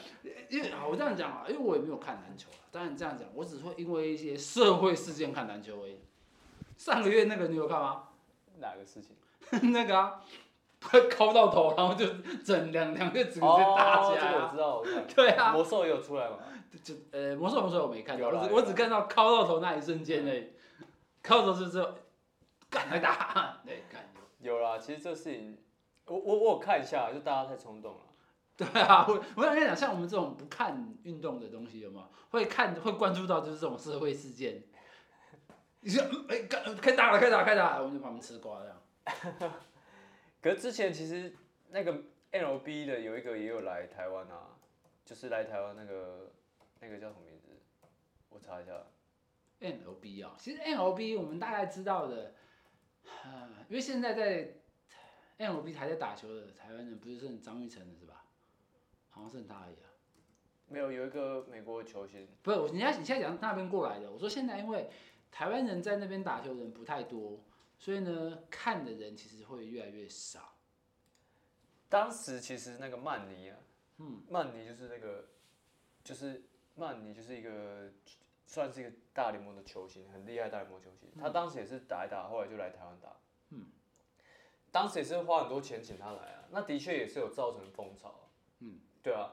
[0.48, 2.64] 因为好，我这样讲啊，因为我也没有看篮球啊。
[2.72, 5.98] 当然这样讲，我只会因为一些社会事件看篮球而已。
[6.78, 8.04] 上个月那个你有看吗？
[8.60, 9.16] 哪个事情？
[9.72, 10.20] 那个啊，
[11.10, 12.06] 敲到头，然后就
[12.44, 14.32] 整两两个直接打哦，起来啊。
[14.32, 15.02] 这个我知道，我知道。
[15.14, 16.38] 对啊，魔兽也有出来嘛？
[16.82, 20.50] 就呃魔兽魔兽我没看我只我只看到敲到头那一瞬间而已。
[21.22, 21.88] 敲到头之后，
[22.68, 24.02] 干来打， 对，干。
[24.40, 25.56] 有啦，其实这事情，
[26.06, 28.00] 我我我有看一下，就大家太冲动了。
[28.56, 34.62] 对啊，我我想跟你讲，像我们这种不看运动的东西，有没有会看会关注到就是这种社会事件？
[35.84, 39.52] 你说哎，干开打了，开打了，开打了，我们就旁边吃瓜这样。
[40.40, 41.30] 可是之前其实
[41.68, 41.92] 那个
[42.32, 44.56] LB 的有一个也有来台湾啊，
[45.04, 46.32] 就是来台湾那个
[46.80, 47.50] 那个叫什么名字？
[48.30, 48.72] 我查一下。
[49.60, 52.34] NLB 啊、其实 NLB 我们大概知道的，
[53.22, 54.52] 呃，因为现在在
[55.38, 58.24] NLB 还在打球的台湾人，不是剩张玉成了是吧？
[59.10, 59.88] 好像剩他而已啊。
[60.66, 64.90] 没有，有一个美国球星，不是，我你现在你现在讲那边过来的，我说现在因为
[65.34, 67.40] 台湾人在那边打球的人不太多，
[67.76, 70.54] 所以呢看的人其实会越来越少。
[71.88, 73.58] 当时其实那个曼尼啊，
[73.98, 75.28] 嗯，曼尼就是那个，
[76.04, 76.40] 就是
[76.76, 77.90] 曼尼就是一个
[78.46, 81.10] 算是一个大联盟的球星，很厉害的大联盟球星。
[81.20, 83.16] 他当时也是打一打，后来就来台湾打，
[83.50, 83.66] 嗯，
[84.70, 89.32] 当时也是花很多钱请他来啊，那的确也是有造成风潮，嗯，对啊，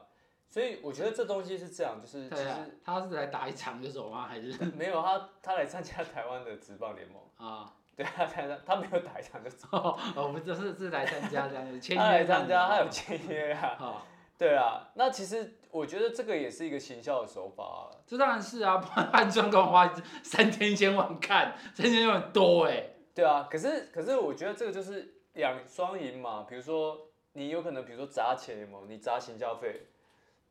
[0.52, 2.44] 所以我觉得这东西是这样，就是其实，
[2.84, 4.26] 他是来打一场就走吗？
[4.28, 7.72] 还是 没有他他来参加台湾的职棒联盟，啊？
[7.96, 13.66] 对他参加他没有打一场就走， 哦，我们这是是来参加这样子签他来参加他有啊签约啊。
[13.80, 17.80] 啊，对啊，那其实我觉得这个也是一个行销的手法啊。
[18.06, 22.90] 这当然是啊， 不然汉装干嘛花三千千万看，三千千万多哎。
[23.14, 26.44] 对啊，可是可是我觉得这个就是两双赢嘛。
[26.48, 26.98] 比如说
[27.34, 28.84] 你有可能，比如说砸钱有没有？
[28.86, 29.86] 你砸行销费，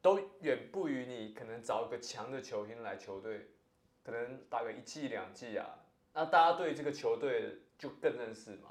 [0.02, 3.52] 都远不于你可能找一个强的球星来球队，
[4.04, 5.80] 可能打个一季两季啊，
[6.14, 8.70] 那大家对这个球队就更认识嘛。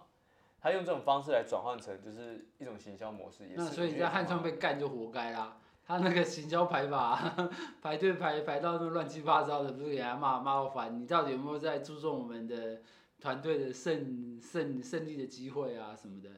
[0.60, 3.56] 他用这种方式来转换成就是一种行销模式，也是。
[3.56, 5.56] 那所以你在汉创被干就活该啦。
[5.82, 7.34] 他那个行销排法
[7.80, 11.00] 排队排排到都乱七八糟的，不是给他骂骂到烦。
[11.00, 12.82] 你到底有没有在注重我们的
[13.18, 16.28] 团队的胜胜胜利的机会啊什么的？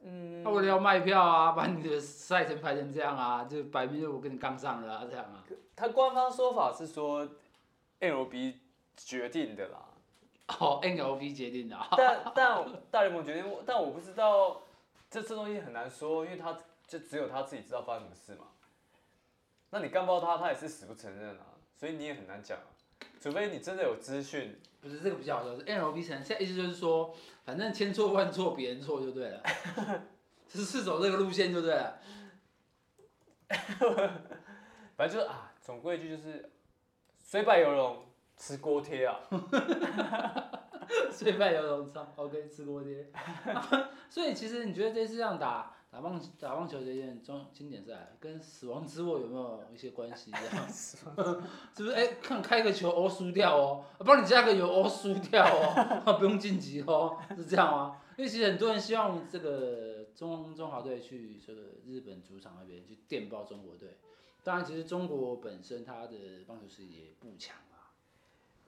[0.00, 5.44] 嗯，他为了要卖票啊，把你的赛程排成这样啊，就摆明就我跟你杠上了啊，这样啊。
[5.74, 7.28] 他官方说法是说
[8.00, 8.54] ，NLB
[8.96, 9.84] 决定的啦。
[10.60, 11.88] 哦，NLB 决定的啊。
[11.96, 14.62] 但但大联盟决定，但我不知道
[15.10, 16.56] 这这东西很难说，因为他
[16.86, 18.46] 就只有他自己知道发生什么事嘛。
[19.70, 21.44] 那你干爆他，他也是死不承认啊，
[21.76, 22.64] 所以你也很难讲啊。
[23.20, 27.14] 除非你真的有资讯，不是这个比较好笑，是承认，现在意思就是说，
[27.44, 29.42] 反正千错万错别人错就对了，
[30.48, 31.98] 是是走这个路线就对了。
[34.96, 36.50] 反正就是啊，总归一句就是
[37.18, 38.04] 虽败犹荣，
[38.36, 39.18] 吃锅贴啊。
[41.10, 43.10] 虽败犹荣，操，OK，吃锅贴。
[44.08, 50.30] 所以其实你觉得这次这样打打棒打棒球这件中经典赛，跟死亡之握有没有一些关系？
[50.30, 50.96] 这样 是
[51.82, 51.92] 不是？
[51.92, 58.00] 哎、看开个球哦输掉哦，帮你加个油哦输掉哦， 不用晋级哦，是这样吗？
[58.18, 63.96] 因为其实很多人希望这个中中华队去这个日本主场那边去电爆中国队。
[64.44, 67.94] 当然，其实中国本身它的棒球实力也不强啊。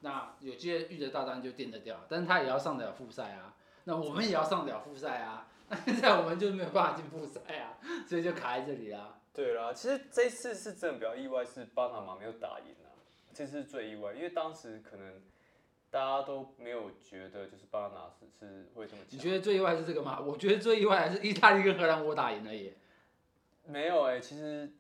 [0.01, 3.55] 那有些遇得大单就电得掉，但是他也要上得了复赛啊。
[3.85, 5.49] 那我们也要上得了复赛啊。
[5.71, 9.21] 那 现在我们就没有办法进复赛啊，所以就卡在这里啦。
[9.33, 12.91] 对啦，其实这次是真的比较意外，是巴拿马没有打赢啊，
[13.33, 15.23] 这次是最意外，因为当时可能
[15.89, 19.09] 大家都没有觉得就是巴拿马是是会这么强。
[19.11, 20.21] 你觉得最意外是这个吗？
[20.21, 22.77] 我觉得最意外还是意大利跟荷兰我打赢了耶。
[23.65, 24.73] 没有哎、其实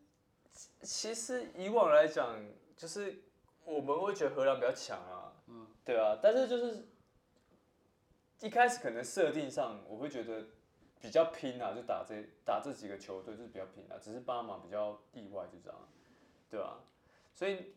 [0.82, 2.36] 其实以往来讲，
[2.76, 3.22] 就是
[3.64, 6.88] 我们会觉得荷兰比较强啊，嗯，对啊，但是就是
[8.40, 10.44] 一开始可能设定上，我会觉得
[11.00, 15.88] 比较拼啊，就打这打这几个球队就是比较拼啊，只是巴拿马比较意外就这样，
[16.50, 16.78] 对啊，
[17.32, 17.72] 所以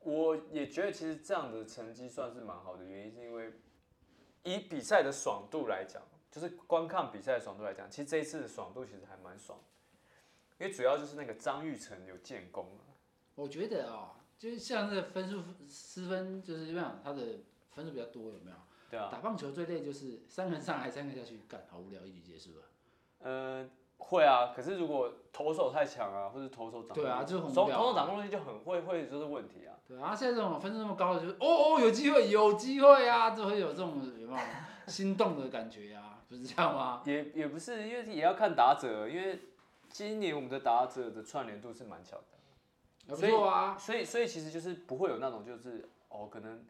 [0.00, 3.52] 我也觉得其实这样的成绩算是蛮好的，原因是因为
[4.42, 9.58] 以比赛的爽度来讲，就是观看比赛的爽度来讲，其实这一次的爽度其实还蛮爽，
[10.58, 12.90] 因为主要就是那个张玉成有建功啊，
[13.36, 17.38] 我觉得哦，就是像这个分数失分，就是怎么样，他的
[17.70, 18.56] 分数比较多，有没有？
[18.90, 22.64] 对啊，打棒球最累就是三个人上来，三个下去，干好无聊，一局结束了。
[23.20, 29.74] 嗯、会啊，可是如果投手太强啊，或者投手掌控对啊就很无投聊啊投手掌控力就很会会就是问题啊。
[29.86, 34.38] 对啊，现在这种分数那么高的，就是哦哦有机会，有机会啊，就会有这种有没有
[34.86, 36.20] 心动的感觉啊？
[36.28, 37.02] 不是这样吗？
[37.04, 39.40] 也也不是，因为也要看打者，因为
[39.90, 43.76] 今年我们的打者的串联度是蛮强的，还不所以错啊。
[43.78, 46.64] 所以所以其实就是不会有那种就是哦，可能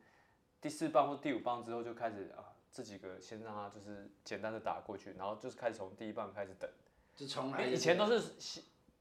[0.64, 6.66] 第四棒或第五棒之后就开始啊，这几个先让他就是简单的打过去，然后就是开始从第一棒开始等，
[7.14, 7.66] 就从来。
[7.66, 8.32] 以前都是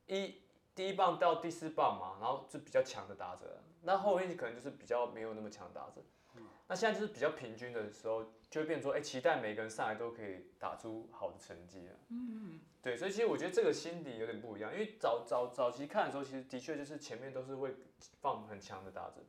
[0.08, 0.42] 一
[0.76, 6.02] 第一棒到第四棒嘛，然后就比较强的打者，那后面可能就是比较没有那么强的打者。
[6.68, 11.94] 那现在就是比较平均的时候，就会变成说，哎、期待每个人上来都可以打出好的成绩了。
[12.10, 17.74] 嗯对，所以其实我觉得这个心理有点不一样，因为早早早期看的时候，其实的确就是前面都是会
[18.20, 19.24] 放很强的打者。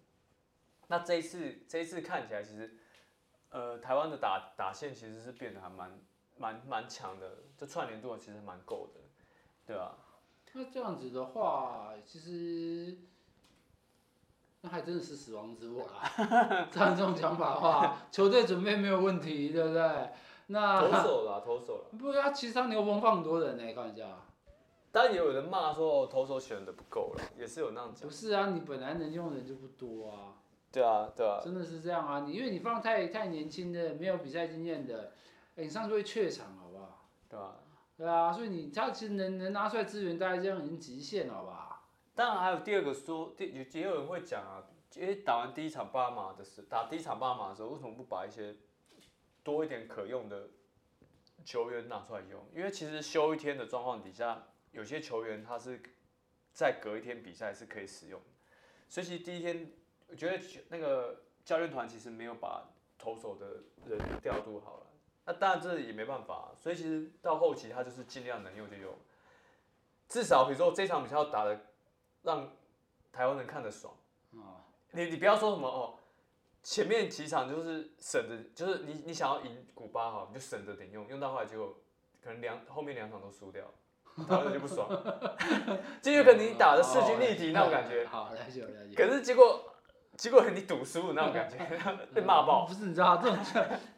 [0.88, 2.76] 那这一次这一次看起来，其实
[3.50, 6.00] 呃台湾的打打线其实是变得还蛮
[6.36, 9.00] 蛮蛮强的，这串联度其实蛮够的，
[9.66, 9.96] 对啊。
[10.56, 12.96] 那这样子的话，其实
[14.60, 16.68] 那还真的是死亡之握啦。
[16.70, 20.10] 照你这种讲法的话，球队准备没有问题，对不对？
[20.46, 21.98] 那投手 啦，投手啦。
[21.98, 24.24] 不啊，其实他牛棚放很多人呢，开玩笑。
[24.92, 28.14] 当然也有人骂说哦投手选的不够了，也是有那样讲不。
[28.14, 30.38] 是啊，你本来能用的人就不多啊，
[30.74, 32.24] 对啊，对啊，真的是这样啊。
[32.26, 35.12] 你因为你放太太年轻的，没有比赛经验的，
[35.54, 37.08] 哎，你上去会怯场，好不好？
[37.28, 37.60] 对啊。
[37.96, 41.86] 对啊，所以你他其实能能拿出来资源，大概这样已经极限了，好不好？
[42.12, 44.64] 当然还有第二个说，第有也有人会讲啊，
[44.96, 48.56] 因为打完第一场巴马的时，打第一场巴马的时候，为什么不把一些
[49.44, 50.48] 多一点可用的
[51.44, 52.44] 球员拿出来用？
[52.52, 55.80] 因为其实休一天的状况底下，有些球员他是
[56.52, 58.26] 再隔一天比赛是可以使用的，
[58.88, 59.70] 所以其实第一天
[60.08, 63.46] 我觉得那个教练团其实没有把投手的
[63.86, 64.86] 人调度好了。
[65.26, 68.94] 那当然这也没办法，所以其实到后期他就是尽量能用就用，
[70.08, 71.58] 至少比如说这场比赛要打的
[72.22, 72.52] 让
[73.10, 73.94] 台湾人看得爽。
[74.32, 74.60] 哦，
[74.92, 75.98] 你你不要说什么哦，
[76.62, 81.74] 前面几场就是省着，就是你你想要赢古巴哈，你就省着点用，用到后来结果
[82.22, 83.64] 可能两后面两场都输掉，
[84.28, 84.88] 台湾人就不爽，
[86.02, 88.94] 就有可能你打的势均力敌那种感觉，好，了解了解。
[88.94, 89.73] 可是结果
[90.16, 91.56] 结果你赌输的那种感觉，
[92.14, 92.64] 被骂爆。
[92.66, 93.36] 不是，你知道这种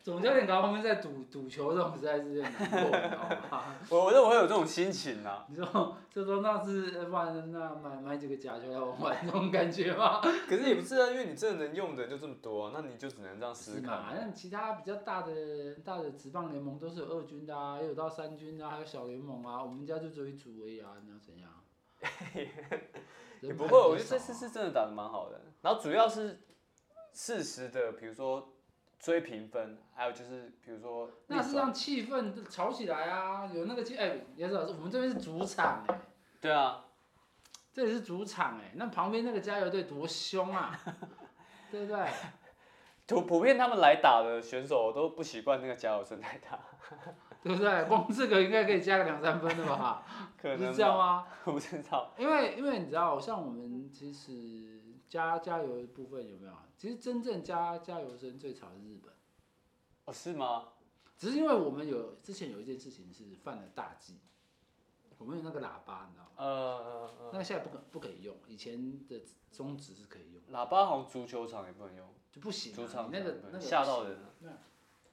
[0.03, 3.65] 总 教练搞后面在赌赌球这种实在是有点难过，你知道吗？
[3.91, 10.21] 我我认为会有这种心情啊，你说就说那是不然那买买几个假球来玩玩那种感觉吗？
[10.49, 14.13] 可是也不是啊，因为你真的能用的就这么多、啊，那你就只能这样试试看是嘛？。
[14.19, 21.51] 那其他比较大的大的职棒联盟都是有二军的啊，也有到三军啊，还有小联盟啊，我们家就只有一组而已啊，你要怎样？
[23.41, 25.41] 也不会，我觉得这次是真的打得蛮好的。
[25.63, 26.41] 然后主要是
[27.13, 28.53] 适时的，比如说
[28.99, 36.01] 追评分，还有就是比如说那是让气氛吵起来啊，有那个气哎，叶老师，我们这边是主场哎、
[36.41, 36.85] 对啊，
[37.73, 40.79] 这里是主场哎、那旁边那个加油队多凶啊，
[41.71, 42.07] 对不对？
[43.07, 46.59] 普普遍他们来打的选手都不习惯那个加油声来打，
[47.43, 47.85] 对不对？
[47.87, 50.05] 光这个应该可以加个两三分的吧？
[50.41, 50.97] 可能不是这样？
[50.97, 51.27] 吗？
[51.45, 52.13] 我不知道。
[52.19, 56.53] 因为因为你知道，像我们其实加加油的部分有没有？
[56.77, 59.13] 其实真正加加油声最吵的是日本，
[60.05, 60.69] 哦，是吗？
[61.17, 64.19] 只是因为我们有之前有一件事情是犯了大忌，
[65.17, 66.31] 我们有那个喇叭，你知道吗？
[66.37, 72.77] 呃呃呃，那个现在不可不可以用，以前的宗旨是可以用，喇叭好像足球场也不能用，就不行、啊。
[72.77, 74.59] 主场那个那个吓到人了。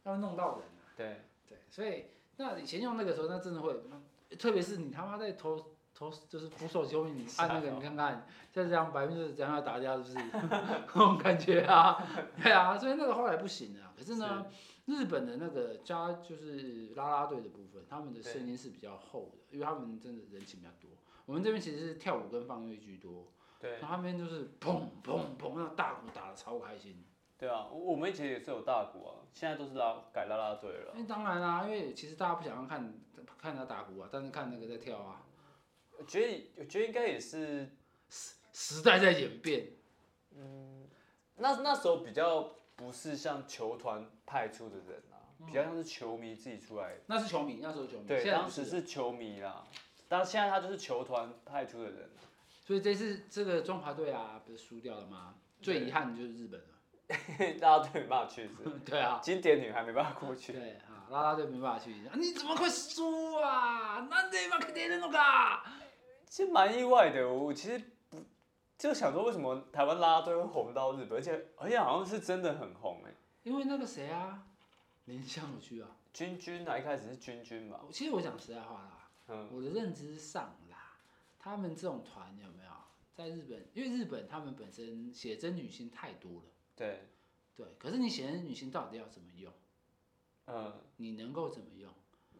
[0.03, 0.91] 要会弄到人啊。
[0.97, 1.21] 对，
[1.53, 2.05] 对，所以
[2.37, 3.75] 那以前用那个时候，那真的会，
[4.37, 12.05] 特别是你他妈在投投就是扶手球面，你按那个你看看，像这样百分之怎样要打架，就是那种感觉啊，
[12.41, 13.93] 对啊，所以那个后来不行啊。
[13.95, 14.47] 可是呢，
[14.85, 20.89] 日本的那个加就是啦啦队的部分，他们的声音是比较厚的，因为他们真的人情比较多。
[21.25, 23.27] 我们这边其实是跳舞跟放乐居多，
[23.59, 27.03] 对然后他们就是砰砰砰，那大鼓打得超开心。
[27.37, 30.93] 对啊，我我们以前也是有大鼓啊，现在都是拉改拉拉队了。
[30.95, 32.93] 那当然啦、因为其实大家不想要看
[33.37, 35.25] 看他打鼓啊，但是看那个在跳啊。
[35.97, 37.69] 我觉得我觉得应该也是，
[38.09, 39.67] 时时代在演变，
[41.35, 46.95] 那那时候比较不是像球团派出的人啊，比较像是球迷自己出来。
[47.07, 48.61] 那是球迷，那时候球迷，对，现在不是。
[48.61, 49.67] 当时是球迷啦，
[50.07, 52.09] 但现在他就是球团派出的人。
[52.65, 55.35] 所以这次这个中华队啊，不是输掉了吗？
[55.61, 56.67] 最遗憾的就是日本了。
[57.60, 60.52] 大家队没办法去是不是， 对啊，经典女还没办法过去。
[60.52, 64.06] 对啊，啦啦队没办法去，啊你怎么会输啊？
[64.08, 65.60] なんで負けてるのか？
[66.28, 68.18] 其实蛮意外的，我其实不
[68.76, 73.14] 就想说为什么台湾啦啦队会红到日本，而且而且好像是真的很红哎。
[73.42, 74.46] 因为那个谁啊，
[75.06, 75.88] 林香有去啊。
[76.12, 80.96] 君君啊，一开始是君君嘛，其实我讲实在话啦，嗯，我的认知上啦，
[81.38, 82.70] 他们这种团有没有
[83.14, 83.66] 在日本？
[83.72, 86.42] 因为日本他们本身写真女星太多了，
[86.75, 87.01] 对，
[87.55, 87.67] 对。
[87.77, 89.51] 可是你写真女性到底要怎么用？
[90.47, 91.91] 嗯，你能够怎么用？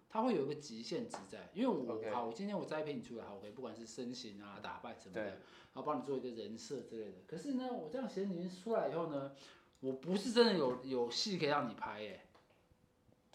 [0.10, 7.18] 它会有一个极限值在，因为我 OK 好，我今天我栽培你出来，好可以不管是身形啊、打扮什么的，对然后帮你做一个人设之类的。
[7.26, 9.36] 可是呢，我这样写真女星出来以后呢，
[9.80, 12.22] 我不是真的有有戏可以让你拍耶、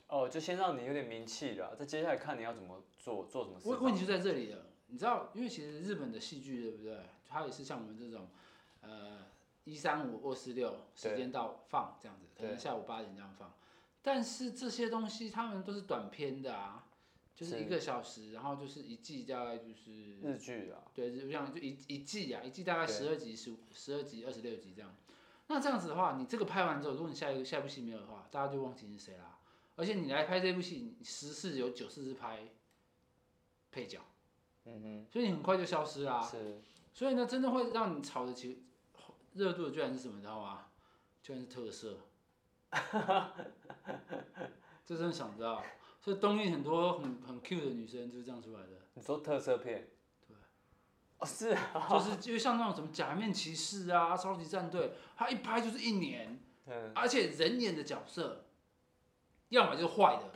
[0.07, 3.69] 哦，就先让你有点名气了，再接下来看你要怎么做，做什么事。
[3.69, 6.97] 问问题就在这里了，你知道，因为其实日本的戏剧对不对？
[7.27, 8.29] 它也是像我们这种，
[8.83, 9.27] 呃，
[9.69, 13.53] 一三五二四六时间到放这样子，可能下午八点这样放。
[14.01, 16.87] 但是这些东西他们都是短片的啊，
[17.35, 24.95] 就是是一个小时，然后就是一季大概就是日剧啊，对，就像就一一季啊，一季大概十二集、十、十二集、二十六集这样。
[25.49, 29.39] 那这样子的话，你这个拍完之后，如果你下一个下一部戏没有的话，大家就忘记你是谁啦。
[29.77, 32.49] 而且你来拍这部戏，你十次有九次是拍
[33.71, 34.01] 配角，
[34.65, 36.61] 嗯哼所以你很快就消失啦、哼，是，
[36.93, 38.65] 所以呢，真的会让你炒得起
[39.35, 40.67] 热度的，居然是什么，你知道吗？
[41.23, 41.97] 居然是特色。
[44.85, 45.63] 这真的想不到。
[46.01, 48.69] 所以东映很多很很 Q 的女生就是这样出来的。
[48.95, 49.89] 你说特色片，
[50.27, 50.35] 对，
[51.19, 58.45] 哦是啊， 就是就像那种什么假面骑士啊、超级战队，他一拍就是一年，嗯，而且人演的角色，
[59.51, 60.31] 要么就是坏的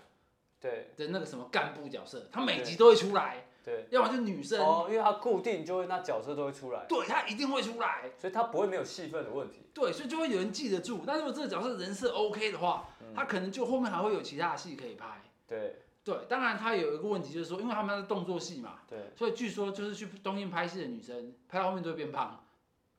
[0.61, 8.11] 对的那个什么干部角色，他每集都会出来；对，要么就女生，哦，因为它固定就会那角色都会出来，对她一定会出来。
[8.19, 9.63] 所以她不会没有戏份的问题。
[9.73, 11.03] 对，所以就会有人记得住。
[11.07, 15.23] 但如果这个角色人设 OK 的话，嗯他可能就后面还会有其他的戏可以拍。
[15.47, 22.45] 对对，当然她有一个问题就是说，因为他们是动作戏嘛，对，所以据说就是去东京拍戏的女生，拍到后面都会变胖。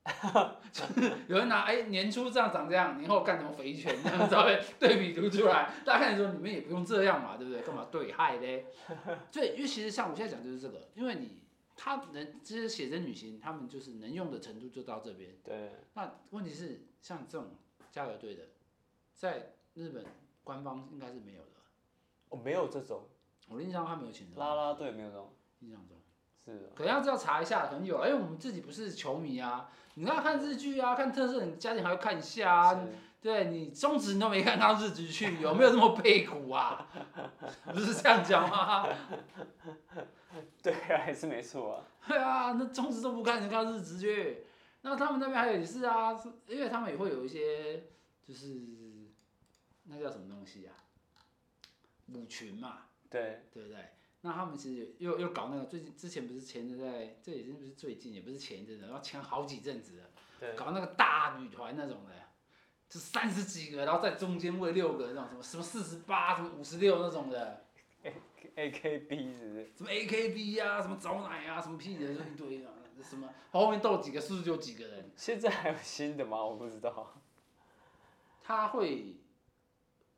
[0.73, 7.61] 就是有人拿哎年初这样长这样，年后干什么肥拳，这样稍微对比图出来，大家看说你们也不用这样嘛，对不对？
[7.61, 8.65] 干嘛对害嘞？
[9.31, 11.41] 对，因为其实像我现在讲就是这个，因为你
[11.77, 15.37] 他能这些写真女星，他们就是能用的程度就到这边。
[15.41, 17.55] 对，那问题是，像这种
[17.89, 18.43] 加油队的，
[19.13, 20.03] 在日本
[20.43, 21.49] 官方应该是没有的。
[22.27, 23.03] 哦，没有这种
[23.47, 25.97] 我的印象他没有请拉拉队，没有这种，印象中，
[26.43, 29.69] 是啊，可能要这样查一下，可能有，因为我们自己不是球迷啊。
[29.95, 32.85] 你要看日剧啊，看特色，你家庭还要看一下啊。
[33.21, 36.85] 对你中职你都没看到日剧去，有没有这么背苦啊？
[37.73, 38.85] 不是这样讲吗？
[40.61, 41.85] 对啊，还是没错啊。
[42.05, 44.45] 对啊，那中职都不看，你看日职去。
[44.81, 47.85] 那他们那边还有也是啊，是因为他们也会有一些，
[48.27, 48.59] 就是
[49.85, 50.75] 那叫什么东西啊？
[52.13, 52.79] 舞群嘛，
[53.09, 53.77] 对，对不对？
[54.25, 60.05] 那他们其实又又搞那个，最近之前不是前阵在，这已经不是最近，也不是前一阵子，然后前好几阵子了，
[60.39, 62.11] 对，搞那个大女团那种的，
[62.87, 67.65] 就三十几个，然后在中间位六个那种什么什么四十八、什么五十六那种的
[68.55, 69.71] ，A K B 是不是？
[69.75, 72.71] 什么 AKB 啊，什么早奶啊，什么屁的，就一堆啊，
[73.01, 75.11] 什么后面斗几个，是不是就有几个人？
[75.17, 76.41] 现在还有新的吗？
[76.41, 77.21] 我不知道。
[78.41, 79.17] 他会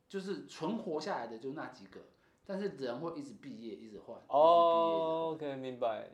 [0.08, 2.00] 就是存活下来的就那几个，
[2.46, 4.16] 但是人会一直毕业，一直换。
[4.28, 6.08] 哦，OK，明白。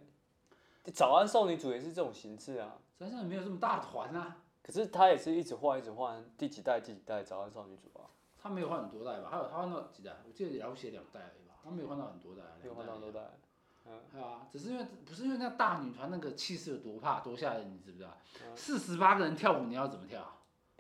[0.95, 8.09] 早安少女组也是这种形式啊，一直毕业，山上没有这么大团啊，可是他也是一直换，一直换，第几代第几代早安少女组啊，
[8.39, 9.29] 他没有换很多代吧？
[9.31, 10.17] 还有他换到几代？
[10.27, 13.21] 我记得了不起两代而已吧，他没有换到很多代啊，没有换到很多代。
[13.87, 14.01] 嗯。
[14.11, 18.17] 对啊，只是因为不是因为那大女团那个气势有多怕多吓人，你知不知道？
[18.45, 20.39] 嗯四十八个人跳舞，你要怎么跳？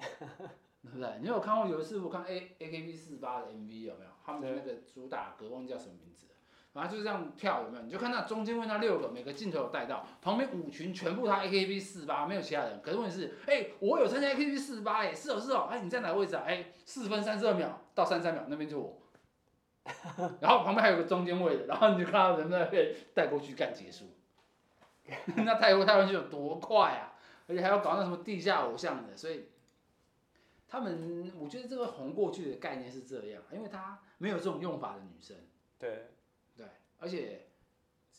[0.83, 1.19] 对不对？
[1.21, 4.11] 你有看过有一次我看 A A K B 四十八的 M V 有没有？
[4.25, 6.33] 他们的那个主打歌忘记叫什么名字了，
[6.73, 7.83] 反正就是这样跳有没有？
[7.83, 12.81] 你就看那中间位那六个，每个镜头有带到，旁边舞群全部他 A K B 四八，没有其他人。
[12.83, 16.45] 可是问题是，哎、我有参加 A K B 四八，哎，是哦是哦，哎、你在哪个位置啊？
[16.47, 18.99] 哎、四分三十二秒到三十三秒那边就我。
[20.41, 24.15] 然后旁边还有个中间位的，然后你就看到人在那边带过去干结束。
[25.45, 27.13] 那泰国台湾就有多快啊！
[27.49, 29.49] 而且还要搞那什么地下偶像的，所以
[30.73, 35.37] 他们我觉得这个红过去的概念是这样，因为他没有这种用法的女生，
[35.79, 36.07] 对，
[36.57, 36.67] 对，
[36.99, 37.49] 而且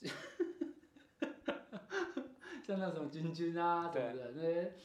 [2.64, 4.32] 像那种君君啊，对不对？
[4.36, 4.76] 那些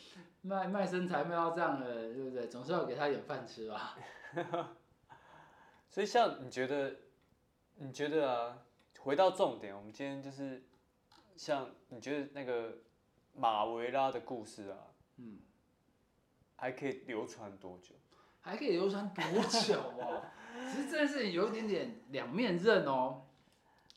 [0.41, 2.49] 卖卖身材卖到这样的，对不对？
[2.49, 3.99] 总是要给他一点饭吃吧。
[5.91, 6.97] 所以像你觉得，
[7.75, 8.63] 你觉得啊，
[9.01, 10.65] 回到重点，我们今天就是
[11.37, 12.79] 像你觉得那个
[13.35, 14.87] 马维拉的故事啊，
[15.19, 15.41] 嗯，
[16.59, 17.95] 还可以流传多久？
[18.41, 19.25] 还可以流传多
[19.61, 20.23] 久哦？
[20.71, 23.23] 其实这件事情有一点点两面刃哦，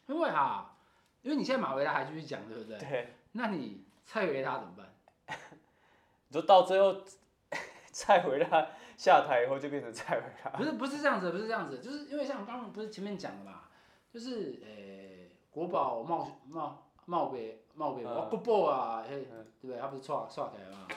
[0.07, 0.77] 因为哈，
[1.23, 2.77] 因为你现在马维拉还继续讲，对不对？
[2.77, 4.93] 对，那你蔡维拉怎么办？
[6.29, 7.01] 你说到最后
[7.91, 13.63] 蔡维拉下台以后就变成蔡维拉，不是不是这样子，不是这样子，就是因为像刚刚不是前面讲的嘛，
[14.13, 19.79] 就是呃、国宝冒冒冒北冒北嗯哦不不啊，嘿，嗯对不对？
[19.79, 20.87] 他不是错错台嘛，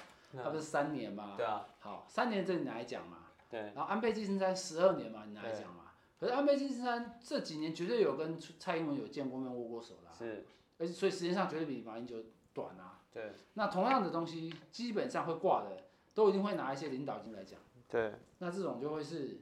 [0.42, 1.34] 他不是三年嘛？
[1.36, 3.18] 对啊，好，三年这你来讲嘛，
[3.48, 5.92] 对，然后安倍晋三十二年嘛，你来讲嘛。
[6.18, 10.46] 可是安倍晋三这几年绝对有跟蔡英文有见过面、握过手啦，是，
[10.78, 12.16] 而且所以时间上绝对比马英九
[12.52, 13.00] 短啊。
[13.12, 17.60] 对，那同样的东西，基本上会挂的，都一定会拿一些领导进来讲。
[17.88, 19.40] 对，那这种就会是，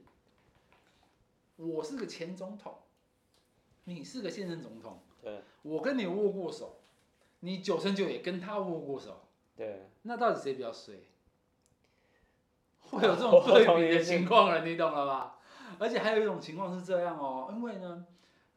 [1.55, 2.77] 我是个前总统，
[3.85, 6.75] 你是个现任总统，对，我跟你握过手，
[7.39, 9.25] 你九成九也跟他握过手，
[9.55, 10.95] 对，那到底谁比较衰？
[12.81, 15.39] 会有这种对比的情况了，你懂了吧？
[15.79, 18.05] 而且还有一种情况是这样哦，因为呢，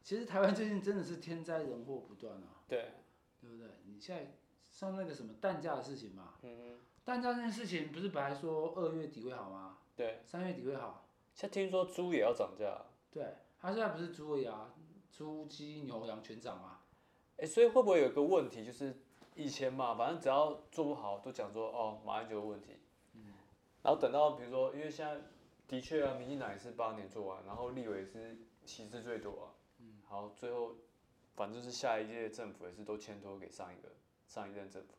[0.03, 2.91] 其实台湾最近真的是天灾人祸不断啊，对，
[3.41, 3.67] 对不对？
[3.85, 4.33] 你现在
[4.69, 9.77] 像那个什么蛋价的事情嘛，嗯，蛋价这件事情不是本来说二月底会好吗？
[9.95, 14.73] 对，三月底会好，现在听说猪也要涨价，对，他现在不是猪而已啊，
[15.11, 16.79] 猪、鸡、牛、羊全涨嘛。
[17.37, 18.95] 哎，所以会不会有个问题，就是
[19.37, 22.71] 以前嘛，反正只要做不好，都讲说哦马上就有问题，
[23.83, 25.21] 然后等到比如说，因为现在
[25.67, 28.35] 的确啊，民进党也是八年做完，然后立委也是
[28.65, 30.75] 旗帜最多啊，嗯，好，最后
[31.35, 33.89] 反正就是下一届政府也是都牵拖给上一个
[34.25, 34.89] 上一任政府，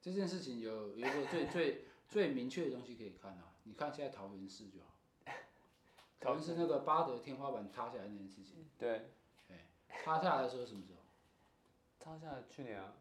[0.00, 4.94] 这件事情有有一个最最最明确的东西可以看啊，你看现在桃园市就好，
[6.20, 9.10] 桃园市那个巴德天花板塌下来那件事情，对，
[10.04, 10.98] 塌下来的时候什么时候？
[11.98, 12.92] 他现在去年啊，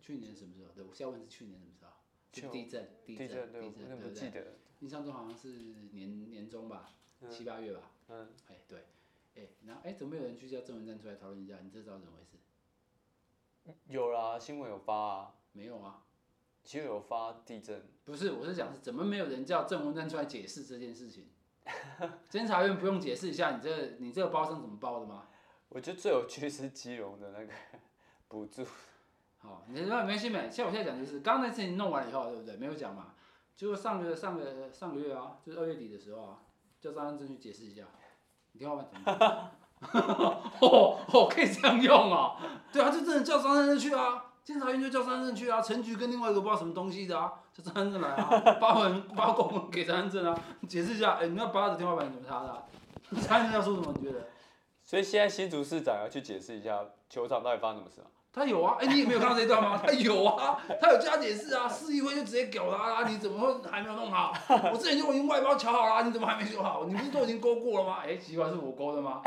[0.00, 0.72] 去年什么时候？
[0.74, 1.90] 对，我现在问是去年什么时候？
[2.30, 4.44] 就地震，地震，地震，那对不对？
[4.80, 5.48] 印象中好像是
[5.92, 6.94] 年年中吧，
[7.28, 7.90] 七八月吧。
[8.08, 8.86] 嗯，哎，对，
[9.34, 11.56] 哎，然后哎，怎么没有人去叫郑文灿出来讨论一下？
[11.62, 13.74] 你这知道怎么回事？
[13.88, 16.04] 有啦，新闻有发啊，没有啊，
[16.64, 21.28] 新闻有发地震，不是，我是讲是怎么没有人叫郑文灿出来解释这件事情？
[22.30, 25.28] 监察院不用解释一下你这个你这个包厢怎么包的吗？
[25.70, 27.52] 我觉得最有趣是基隆的那个
[28.28, 28.64] 补助，
[29.48, 32.56] 哦，你没关系没，像我现在讲就是，刚刚那事情弄完以后，对不对？
[32.56, 33.14] 没有讲嘛，
[33.56, 36.38] 就是上个上个上个月啊，就是二月底的时候啊，
[36.80, 37.82] 叫张安正去解释一下，
[38.52, 39.50] 你天花板怎么？
[40.60, 42.36] 哦哦，可以这样用哦，
[42.72, 50.38] 对啊，就真的叫张安正去啊，监察院就叫张安正去啊，陈局跟另外一个不知道什么东西的啊，叫张安正来啊，发文发公文给张安正啊，
[50.68, 52.64] 解释一下，哎、你那八的天花板怎么塌的、啊？
[53.22, 53.94] 张安正要说什么？
[53.96, 54.26] 你觉得？
[54.82, 58.06] 所以现在新竹市长要去解释一下球场到底发生什么事啊？
[58.32, 59.80] 他有啊，哎、你也没有看到这一段吗？
[59.84, 64.32] 他有啊，他有加解释啊，市议会就直接屌他啦，你怎么会还没有弄好？
[64.72, 66.84] 我之前就已经外包瞧好啦，你怎么还没修好？
[66.84, 67.98] 你不是都已经勾过了吗？
[68.04, 69.22] 哎、奇怪，是我勾的吗？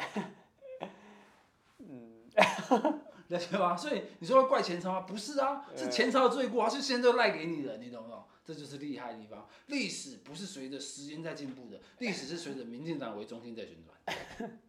[1.80, 2.30] 嗯，
[3.28, 3.76] 了解吧？
[3.76, 5.02] 所以你说要怪前朝吗？
[5.02, 8.24] 不是啊，是前朝的罪过啊，是现在都赖给你的，你懂不懂？
[8.46, 9.48] 这就是厉害的地方。
[9.68, 14.60] 历史不是随着时间在进步的，历史是随着民进党为中心在旋转。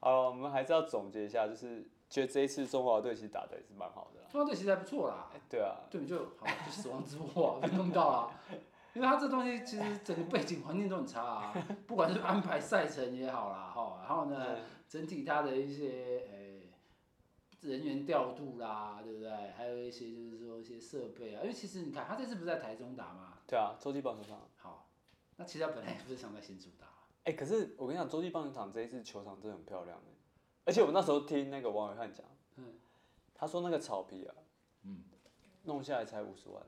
[0.00, 4.28] 好了，我们还是要总结一下，就是觉得这一次中华队其实打的也是蛮好的啦。
[4.30, 8.32] 中华队其实还不错啦，哎对啊，对，就好，就死亡之握啊，被弄到了。
[8.94, 16.70] 因为他这东西其实整个背景环境都很差啊，不管是安排赛程也好啦，哈，然后呢，整体他的一些诶、
[17.62, 19.30] 人员调度啦，对不对？
[19.56, 24.38] 还有一些就是说一些设备啊，因为其实你看他这次不是在台中打吗，对啊，洲际棒球场。
[24.56, 24.86] 好，
[25.34, 26.86] 那其实他本来也不是想在新竹打，
[27.24, 30.13] 哎、可是我跟你讲，洲际棒球场这一次球场真的很漂亮欸
[30.64, 32.24] 而且我那时候听那个王伟汉讲，
[32.56, 32.74] 嗯
[33.34, 34.34] 他说那个草皮啊，
[34.84, 35.04] 嗯，
[35.64, 36.62] 弄下来才五十万。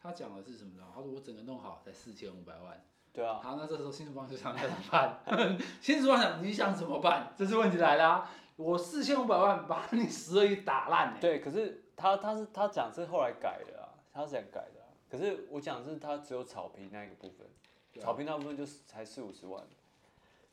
[0.00, 0.84] 他讲的是什么呢？
[0.94, 2.84] 他说我整个弄好才四千五百万。
[3.12, 5.22] 对啊，好，那这时候新竹棒球场该怎么办？
[5.80, 7.32] 新竹棒球场你想怎么办？
[7.36, 17.46] 这是问题来啦、我四千五百万把你十二亿打烂呢、对，可是他他是他讲是后来改的啊，他是想改的啊、可是我讲的是他只有草皮那一个部分，
[18.02, 19.64] 草皮那部分就是才四五十万，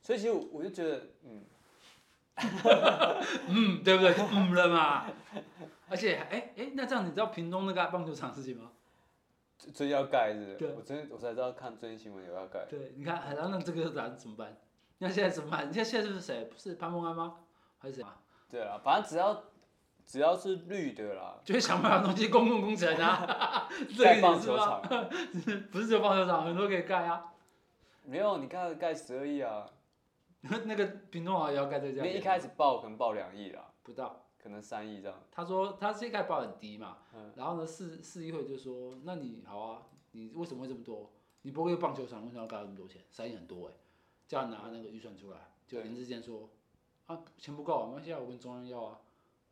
[0.02, 1.44] 所以其实我我就觉得，嗯，
[3.48, 4.14] 嗯，对不对？
[4.14, 5.06] 就嗯了嘛。
[5.90, 8.72] 而且，哎哎，那这样你知道屏东那个棒球场事情吗？
[9.58, 14.58] 最最近要盖是我真我才知道看最近新闻有要盖，对，你看，然后那这个咱怎么办？
[15.00, 15.70] 那现在怎么办？
[15.70, 16.46] 你看现在是谁？
[16.46, 17.36] 不是潘孟安吗？
[17.78, 18.16] 还是谁啊？
[18.50, 19.44] 对啊，反正只要
[20.06, 24.30] 只要是绿的啦，就会想办法弄些公共工程啊， 这个盖也是吗？
[24.32, 24.82] 棒球场，
[25.72, 27.26] 不是只有棒球场，很多可以盖啊。
[28.04, 29.66] 没有，你盖盖十二亿啊，
[30.66, 34.26] 那个屏东好像也要盖这个价钱，因为一开始报可能报两亿啦，不到。
[34.42, 39.84] 可能三亿这样，他说他现在报很低嘛，嗯然后呢市市议会就说，那你好啊，
[40.14, 41.12] 你为什么会这么多？
[41.44, 43.04] 你不会棒球场为什么要盖那么多钱？
[43.12, 43.74] 三亿很多哎、
[44.28, 45.38] 叫你拿那个预算出来，
[45.68, 46.50] 就对林志坚说
[47.06, 48.98] 啊钱不够啊，没关系啊，我跟中央要啊，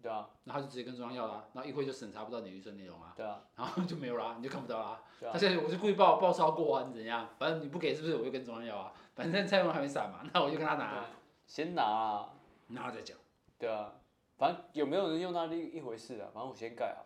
[0.01, 5.03] 对啊，然后他就直接跟中央要啦、然后议会就审查不到你的预算内容啊，对啊，然后就没有啦，你就看不到啦。
[5.19, 7.29] 对啊他现在我就故意报报超过啊，你怎样？
[7.37, 8.15] 反正你不给是不是？
[8.15, 11.09] 我就跟中央要啊，反正蔡英文还没散嘛，那我就跟他拿啊，
[11.45, 12.33] 先拿啊，
[12.69, 13.17] 然后再讲。
[13.57, 13.93] 对啊，
[14.37, 17.03] 反正有没有人用那另一回事啊，反正我先盖啊，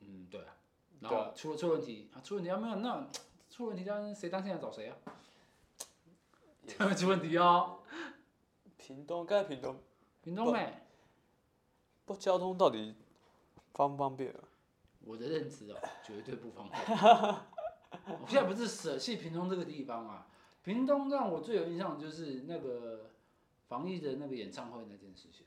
[0.00, 0.54] 嗯，对啊。
[1.00, 3.04] 然对后出了出问题啊，出问题啊没有那
[3.48, 4.96] 出问题，当谁当现在找谁啊？
[6.64, 7.80] 这出问题哦。
[8.76, 9.76] 屏东盖屏东，
[10.22, 10.72] 屏东没，
[12.04, 12.94] 不交通到底
[13.74, 14.38] 方不方便啊？
[15.00, 16.80] 我的认知哦，绝对不方便。
[18.20, 20.28] 我现在不是舍弃屏东这个地方啊，
[20.62, 23.10] 屏东让我最有印象的就是那个
[23.68, 25.46] 防疫的那个演唱会那件事情，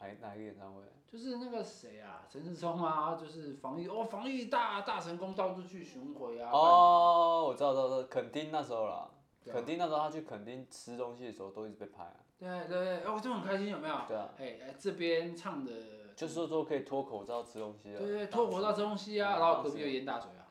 [0.00, 0.82] 哪一哪一个演唱会？
[1.08, 6.50] 就是那个谁啊，陈世聪啊，就是防疫哦，防疫大大成功，到处去巡回啊。
[6.52, 9.08] 哦，我知道，知道，知道，肯丁那时候啦，
[9.42, 13.96] 对啊垦丁那时候他去垦丁吃东西的时候都一直被拍啊，对对对，哦，就很开心，有没有？
[14.08, 15.72] 对啊，哎哎，这边唱的
[16.16, 20.42] 就是说可以脱口罩吃东西啊，对对，脱口罩吃东西啊，嗯然后隔壁有烟大嘴啊。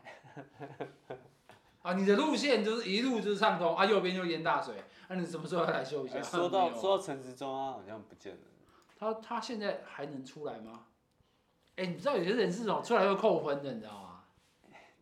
[1.85, 6.17] 啊，你的路线就是一路就是畅通啊，右边就淹大水，那、你什么时候要来修一下？
[6.17, 8.39] 哎说到 说到陈时中啊，好像不见了，
[8.97, 10.87] 他他现在还能出来吗？
[11.75, 14.23] 哎、你知道有些人是哦，出来会扣分的，你知道吗？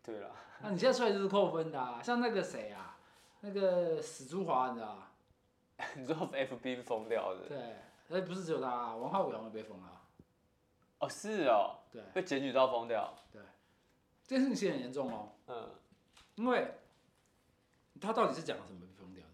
[0.04, 0.30] 对了，
[0.62, 2.98] 那、你现在出来就是扣分的、啊，像那个谁啊，
[3.40, 5.06] 那个史珠华，你知道吗？
[5.96, 7.58] 你说 FB 封掉的，对，
[8.10, 10.02] 哎，不是只有他、啊，王浩伟好像被封了啊。
[10.98, 13.40] 哦是哦，对，被检举到封掉，对
[14.26, 15.70] 这件事情很严重哦，嗯，
[16.36, 16.74] 因为
[18.00, 19.30] 他到底是讲什么被封掉的？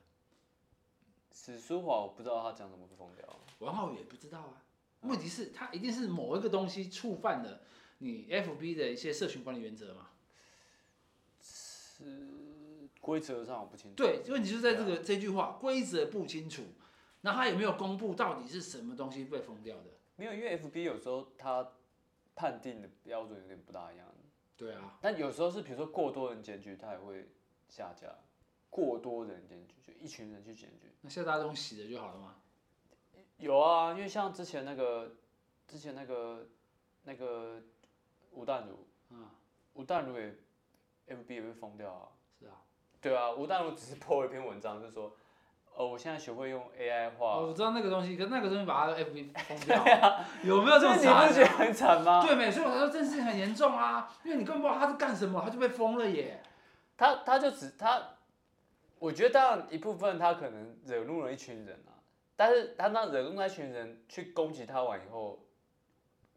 [1.32, 3.26] 史书华我不知道他讲什么被封掉，
[3.60, 4.62] 王浩宇也不知道啊。
[5.02, 7.62] 问题是，他一定是某一个东西触犯了
[7.98, 10.10] 你 FB 的一些社群管理原则嘛？
[11.40, 16.64] 是规则上我不清楚，对，问题就是在这个这句话规则不清楚，
[17.22, 19.84] 那他有没有公布到底是什么东西被封掉的？
[20.16, 21.72] 没有，因为 FB 有时候他
[22.34, 24.06] 判定的标准有点不大一样，
[24.60, 27.26] 对啊，但有时候是比如说过多人检举，它也会
[27.70, 28.14] 下架，
[28.68, 30.92] 过多人检举，就一群人去检举。
[31.00, 32.36] 那现在大家用洗的就好了吗？
[33.38, 35.16] 有啊，因为像之前那个，
[35.66, 36.46] 之前那个
[37.04, 37.58] 那个
[38.32, 39.26] 吴淡如，嗯，
[39.72, 40.36] 吴淡如也
[41.06, 42.12] FB 也被封掉啊。
[42.38, 42.62] 是啊。
[43.00, 45.16] 对啊，吴淡如只是 po 了一篇文章，就是说，
[45.80, 47.36] 哦，我现在学会用 AI 画。
[47.36, 52.22] 哦，我知道那个东西，可是那个东西把他的 FB 封掉，有没有这么惨、 你不觉得很惨吗？
[52.22, 52.50] 对没？
[52.50, 56.42] 所以我才说这件事情很严重啊，因为你根本不知道他是干什么，他就被封了耶。
[56.98, 57.98] 他他就只他，
[58.98, 61.96] 我觉得当然一部分他可能惹怒了一群人啊，
[62.36, 65.42] 但是他那惹怒那群人去攻击他完以后，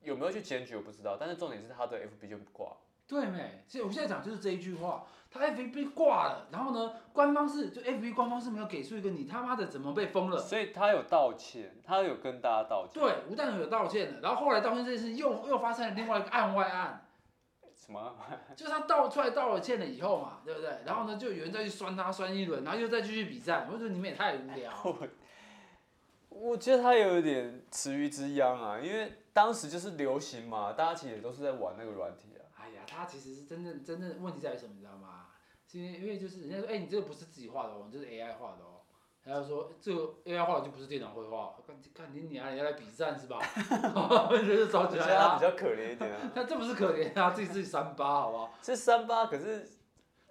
[0.01, 2.77] 有没有去检举我不知道，但是重点是他的 FB 就挂了。
[3.07, 3.63] 对没？
[3.67, 10.37] 其实我现在讲就是这一句话，他 FB 挂了，然后呢，官方是就 FB 官方是没有给出一个你他妈的怎么被封了。
[10.37, 13.01] 所以他有道歉，他有跟大家道歉。
[13.01, 17.05] 对，吴淡如有道歉的，然后后来道歉这件事又又发生了另外一个案外案，
[17.75, 18.15] 什么？
[18.55, 20.79] 就是他道出来道了歉了以后嘛，对不对？
[20.85, 24.71] 然后呢，就有人再去酸他酸一轮，然后又再继续比赛，我觉得你们也太无聊。
[26.29, 32.41] 我觉得他有一点池鱼之殃啊，因为当时就是流行嘛，大家其实也都是在玩那个软体啊。
[32.95, 35.27] 他其实是真正真正问题在于什么，你知道吗？
[35.65, 38.81] 是因为因为就是人家说，哎、你这个不是自己画的哦，你这是 AI 画的哦。
[39.25, 43.39] 他就说这个 AI 画的就不是电脑绘画，看看你你啊，你要来比战是吧？
[44.29, 48.53] 就是找起我觉来他比较可怜一点啊，他这不是可怜啊，自己自己三八好不好？
[48.61, 49.65] 是三八，可是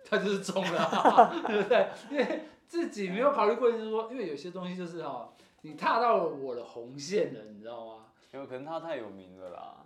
[0.04, 1.88] 他就是中了、啊， 对不对？
[2.10, 5.32] 因为自己没有考虑过，就是说，因为有些东西就是哈、
[5.62, 8.06] 你踏到了我的红线了，你知道吗？
[8.32, 9.81] 有可能他太有名了啦，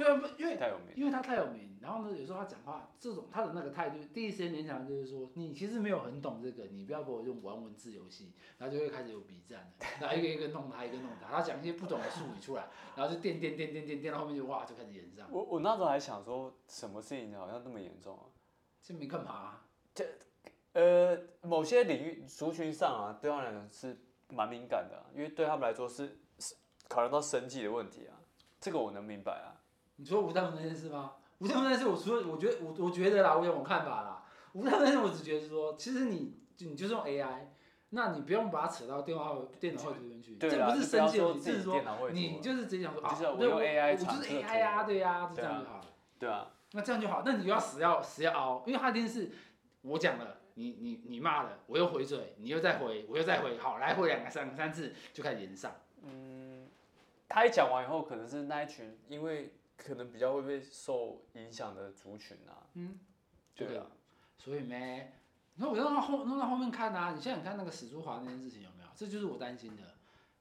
[0.00, 0.96] 对啊，因为太有名。
[0.96, 18.24] 因为他太有名，然后呢，有时候他讲话这种他的那个态度，第一时间联想就是说，你其实没有很懂这个，你不要给我用玩文字游戏，然后就会开始有比战了， 然后一个一个弄他，一个弄他，他讲一些不懂的术语出来，然后就电电电电电电到后面就哇就开始演上，我我那时候还想说，什么事情好像那么严重啊？
[18.82, 19.64] 这没干嘛、啊？
[20.72, 23.96] 呃，某些领域族群上啊，对他们来讲是
[24.28, 26.54] 蛮敏感的啊、因为对他们来说是是
[26.88, 28.14] 考量到生计的问题啊，
[28.60, 29.59] 这个我能明白啊。
[30.00, 31.12] 你说吴大文那件事吗？
[31.40, 34.24] 吴大文那件事，我除了我觉得我我觉得啦，我有我看法啦。
[34.54, 37.48] 吴淡如那件事，我只觉得说，其实你就你就是用 AI，
[37.90, 45.84] 那你不用把它扯到电话电脑绘图里面去，这不是生气的问题，说自己这是说你就是直接讲说啊，就是我用 AI 我就是 AI 啊，图对呀，就这样就好了。
[46.18, 49.30] 对啊，那这样就好，那你就要死要死要熬，因为他一定是
[49.82, 55.72] 我讲了，你你你骂了，我又回嘴，你又再回，我又再回，好，来回两个三三次就开始连上。
[56.02, 56.66] 嗯，
[57.28, 59.52] 他一讲完以后，可能是那一群因为
[59.82, 62.98] 可能比较会被受影响的族群啊，嗯，
[63.54, 63.86] 对啊，
[64.36, 65.12] 所以没，
[65.54, 68.90] 你说我让到后弄到后面看啊，你现在你看那个史书华那件事情有没有？
[68.94, 69.94] 这就是我担心的，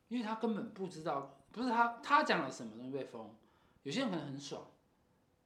[0.10, 3.34] 因为他根本不知道，不是他他讲了什么东西被封，
[3.84, 4.68] 有些人可能很爽，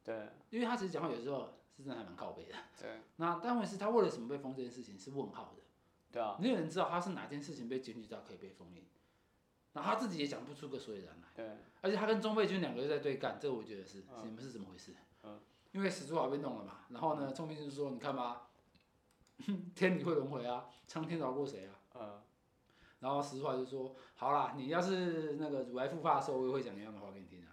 [0.04, 2.56] 对因为他其实讲话有时候是真的还蛮靠背的。
[2.82, 5.62] 对那但问题是，他为了什么被封这件事情是问号的。
[6.12, 8.84] 对啊，没有人知道他是哪件事情被检举到可以被封印，
[9.74, 14.94] 然后他自己也讲不出个所以然来，对而且他跟钟佩君两个又在对干，这个我觉得是嗯你们是怎么回事？
[15.24, 15.40] 嗯
[15.72, 18.50] 因为史书豪被弄了嘛，然后呢，钟就说你看吧，
[19.74, 21.74] 天理会轮回啊，苍天饶过谁啊？
[21.96, 22.22] 嗯，
[23.00, 27.50] 然后史书豪就说好啦，你要是那个乳癌复发的时候，我也会讲一样的话给你听啊。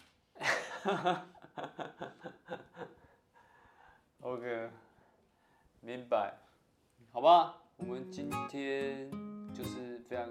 [4.20, 4.70] OK，
[5.80, 6.40] 明白，
[7.10, 9.10] 好吧，我们今天
[9.54, 10.28] 就是非常，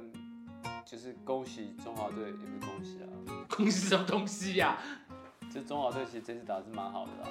[0.86, 3.07] 就是恭喜中华队，也不是恭喜啊，
[3.49, 4.78] 恭喜什么东西呀、
[5.51, 7.28] 这中华队其实这次打的是蛮好的啦。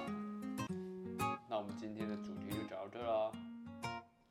[1.49, 3.33] 那我们今天的主题就讲到这啦。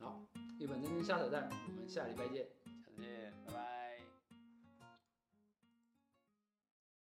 [0.00, 0.20] 好，
[0.58, 2.46] 一本正经下扯淡，我们下礼拜见。